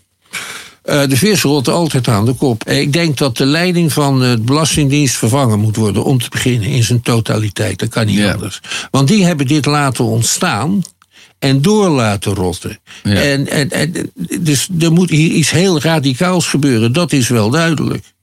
Eh, 0.84 1.08
de 1.08 1.18
vis 1.18 1.42
rolt 1.42 1.68
altijd 1.68 2.08
aan 2.08 2.26
de 2.26 2.34
kop. 2.34 2.64
Eh, 2.64 2.80
Ik 2.80 2.94
denk 2.94 3.18
dat 3.18 3.38
de 3.38 3.46
leiding 3.46 3.94
van 3.94 4.20
de 4.20 4.38
Belastingdienst 4.42 5.16
vervangen 5.16 5.60
moet 5.60 5.76
worden, 5.76 6.04
om 6.04 6.20
te 6.20 6.30
beginnen, 6.30 6.70
in 6.70 6.84
zijn 6.84 7.02
totaliteit. 7.02 7.80
Dat 7.80 7.90
kan 7.90 8.06
niet 8.06 8.18
Ja. 8.18 8.34
anders. 8.34 8.60
Want 8.92 9.08
die 9.08 9.26
hebben 9.26 9.48
dit 9.48 9.66
laten 9.66 10.06
ontstaan 10.06 10.82
en 11.40 11.62
door 11.62 11.90
laten 11.90 12.34
rotten. 12.34 12.80
Ja. 13.04 13.14
En, 13.14 13.48
en, 13.48 13.70
en, 13.70 14.12
dus 14.40 14.70
er 14.80 14.92
moet 14.92 15.10
hier 15.10 15.32
iets 15.32 15.50
heel 15.52 15.80
radicaals 15.82 16.48
gebeuren, 16.48 16.94
dat 16.94 17.12
is 17.12 17.28
wel 17.28 17.50
duidelijk. 17.50 18.14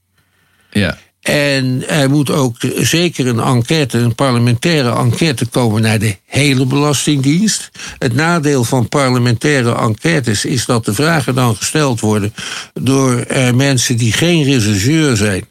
Ja. 0.71 0.97
En 1.27 1.87
er 1.87 2.09
moet 2.09 2.29
ook 2.29 2.55
zeker 2.75 3.27
een 3.27 3.39
enquête, 3.39 3.97
een 3.97 4.15
parlementaire 4.15 4.95
enquête 4.95 5.45
komen 5.45 5.81
naar 5.81 5.99
de 5.99 6.17
hele 6.25 6.65
Belastingdienst. 6.65 7.69
Het 7.99 8.13
nadeel 8.13 8.63
van 8.63 8.89
parlementaire 8.89 9.75
enquêtes 9.75 10.45
is 10.45 10.65
dat 10.65 10.85
de 10.85 10.93
vragen 10.93 11.35
dan 11.35 11.55
gesteld 11.55 11.99
worden 11.99 12.33
door 12.73 13.19
eh, 13.19 13.51
mensen 13.51 13.97
die 13.97 14.13
geen 14.13 14.43
rechercheur 14.43 15.17
zijn. 15.17 15.45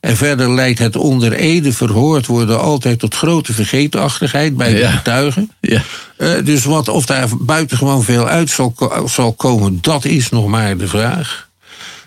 En 0.00 0.16
verder 0.16 0.54
leidt 0.54 0.78
het 0.78 0.96
onder 0.96 1.32
ede 1.32 1.72
verhoord 1.72 2.26
worden 2.26 2.60
altijd 2.60 2.98
tot 2.98 3.14
grote 3.14 3.52
vergeetachtigheid 3.52 4.56
bij 4.56 4.74
de 4.74 4.86
getuigen. 4.86 5.50
Ja. 5.60 5.82
Eh, 6.16 6.30
dus 6.44 6.64
wat, 6.64 6.88
of 6.88 7.06
daar 7.06 7.28
buitengewoon 7.40 8.02
veel 8.02 8.28
uit 8.28 8.50
zal, 8.50 8.74
zal 9.06 9.32
komen, 9.32 9.78
dat 9.80 10.04
is 10.04 10.28
nog 10.28 10.46
maar 10.46 10.76
de 10.76 10.88
vraag. 10.88 11.49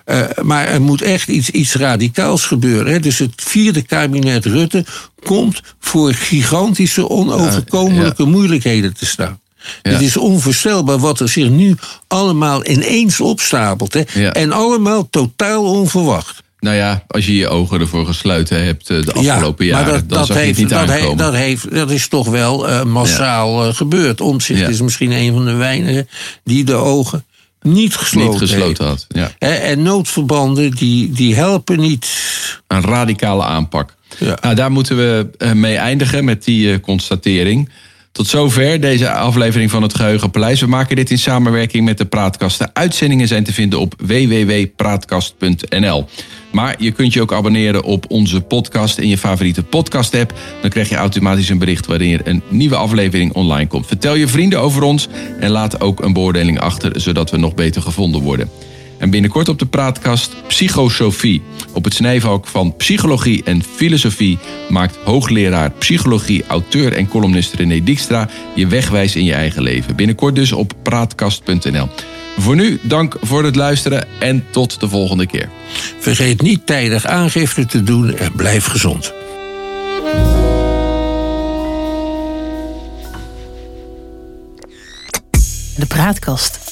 Eh, 0.06 0.22
maar 0.42 0.68
er 0.68 0.82
moet 0.82 1.02
echt 1.02 1.28
iets, 1.28 1.50
iets 1.50 1.74
radicaals 1.76 2.46
gebeuren. 2.46 2.94
Hè. 2.94 3.00
Dus 3.00 3.20
het 3.20 3.34
vierde 3.36 3.82
kabinet 3.82 4.46
Rutte 4.46 4.86
komt 5.24 5.62
voor 5.80 6.13
gigantische, 6.13 7.10
onoverkomelijke 7.10 8.26
moeilijkheden 8.26 8.94
te 8.94 9.06
staan. 9.06 9.39
Ja. 9.82 9.92
Het 9.92 10.02
is 10.02 10.18
onvoorstelbaar 10.18 10.98
wat 11.00 11.20
er 11.20 11.30
zich 11.30 11.50
nu 11.50 11.76
allemaal 12.08 12.68
ineens 12.68 13.22
opstapelt. 13.22 13.94
Hè. 13.94 14.30
En 14.30 14.52
allemaal 14.52 15.10
totaal 15.10 15.63
onverwacht. 15.63 16.42
Nou 16.60 16.76
ja, 16.76 17.04
als 17.08 17.26
je 17.26 17.36
je 17.36 17.48
ogen 17.48 17.80
ervoor 17.80 18.06
gesluiten 18.06 18.66
hebt 18.66 18.89
eh, 18.89 19.04
de 19.06 19.13
afgelopen 19.13 19.66
ja, 19.66 19.80
jaren, 19.80 20.08
dan 20.08 20.26
zag 20.26 20.46
je 20.46 20.54
niet 20.56 20.70
dat, 20.70 20.80
aankomen. 20.80 21.00
heeft, 21.02 21.18
dat, 21.18 21.34
heeft, 21.34 21.72
dat 21.72 21.92
is 21.92 22.08
toch 22.08 22.28
wel 22.28 22.70
eh, 22.70 22.84
massaal 22.84 23.74
gebeurd. 23.74 24.22
Omtzigt 24.22 24.60
Ja. 24.60 24.68
is 24.68 24.82
misschien 24.82 25.12
een 25.12 25.34
van 25.34 25.46
de 25.46 25.54
weinigen 25.54 26.08
die 26.44 26.63
de 26.63 26.74
ogen 26.74 27.26
niet 27.63 27.95
gesloten, 27.95 28.30
niet 28.30 28.39
gesloten 28.39 28.86
had. 28.86 29.06
Ja. 29.10 29.32
En 29.39 29.82
noodverbanden 29.82 30.71
die, 30.71 31.12
die 31.12 31.36
helpen 31.36 31.80
niet. 31.80 32.08
Een 32.67 32.82
radicale 32.82 33.43
aanpak. 33.43 33.95
Ja. 34.19 34.38
Nou, 34.41 34.56
daar 34.56 34.71
moeten 34.71 34.97
we 34.97 35.30
eh, 35.38 35.52
mee 35.52 35.76
eindigen 35.76 36.26
met 36.26 36.43
die 36.43 36.73
eh, 36.73 36.80
constatering. 36.80 37.69
Tot 38.13 38.28
zover 38.28 38.80
deze 38.80 39.12
aflevering 39.12 39.71
van 39.71 39.82
het 39.82 39.95
Geheugenpaleis. 39.95 40.60
We 40.60 40.67
maken 40.67 40.95
dit 40.95 41.10
in 41.10 41.17
samenwerking 41.17 41.86
met 41.86 41.97
de 41.97 42.06
Praatkast. 42.06 42.58
De 42.58 42.69
uitzendingen 42.73 43.28
zijn 43.28 43.43
te 43.43 43.54
vinden 43.54 43.80
op 43.80 43.93
www.praatkast.nl. 43.97 46.06
Maar 46.52 46.76
je 46.78 46.91
kunt 46.91 47.13
je 47.13 47.21
ook 47.21 47.34
abonneren 47.34 47.84
op 47.84 48.06
onze 48.08 48.41
podcast 48.41 48.97
in 48.97 49.08
je 49.08 49.17
favoriete 49.17 49.63
podcast-app. 49.63 50.34
Dan 50.62 50.69
krijg 50.69 50.89
je 50.89 50.95
automatisch 50.95 51.49
een 51.49 51.58
bericht 51.58 51.86
wanneer 51.86 52.21
een 52.23 52.41
nieuwe 52.49 52.76
aflevering 52.76 53.34
online 53.34 53.67
komt. 53.67 53.88
Vertel 53.88 54.15
je 54.15 54.28
vrienden 54.28 54.60
over 54.60 54.84
ons 54.84 55.08
en 55.39 55.49
laat 55.49 55.82
ook 55.82 56.02
een 56.02 56.13
beoordeling 56.13 56.60
achter, 56.60 57.02
zodat 57.02 57.32
we 57.32 57.38
nog 57.38 57.56
beter 57.56 57.82
gevonden 57.82 58.21
worden. 58.21 58.49
En 59.04 59.10
binnenkort 59.10 59.50
op 59.50 59.60
de 59.60 59.66
praatkast 59.66 60.36
Psychosofie. 60.48 61.42
Op 61.74 61.84
het 61.84 61.94
snijvalk 61.94 62.48
van 62.48 62.76
psychologie 62.76 63.44
en 63.44 63.63
filosofie 63.63 64.39
maakt 64.70 64.98
hoogleraar 65.04 65.72
psychologie, 65.72 66.44
auteur 66.48 66.94
en 66.94 67.08
columnist 67.08 67.54
René 67.54 67.84
Dijkstra 67.84 68.30
je 68.56 68.68
wegwijs 68.68 69.16
in 69.16 69.24
je 69.24 69.34
eigen 69.34 69.62
leven. 69.62 69.96
Binnenkort 69.96 70.36
dus 70.36 70.52
op 70.52 70.74
praatkast.nl. 70.84 71.88
Voor 72.38 72.56
nu, 72.56 72.80
dank 72.82 73.18
voor 73.22 73.44
het 73.44 73.56
luisteren 73.56 74.08
en 74.20 74.46
tot 74.52 74.80
de 74.80 74.89
volgende 74.89 75.26
keer. 75.26 75.50
Vergeet 76.00 76.42
niet 76.42 76.66
tijdig 76.66 77.06
aangifte 77.06 77.66
te 77.66 77.84
doen 77.84 78.16
en 78.16 78.32
blijf 78.36 78.66
gezond. 78.66 79.13
De 85.76 85.86
Praatkast. 85.88 86.62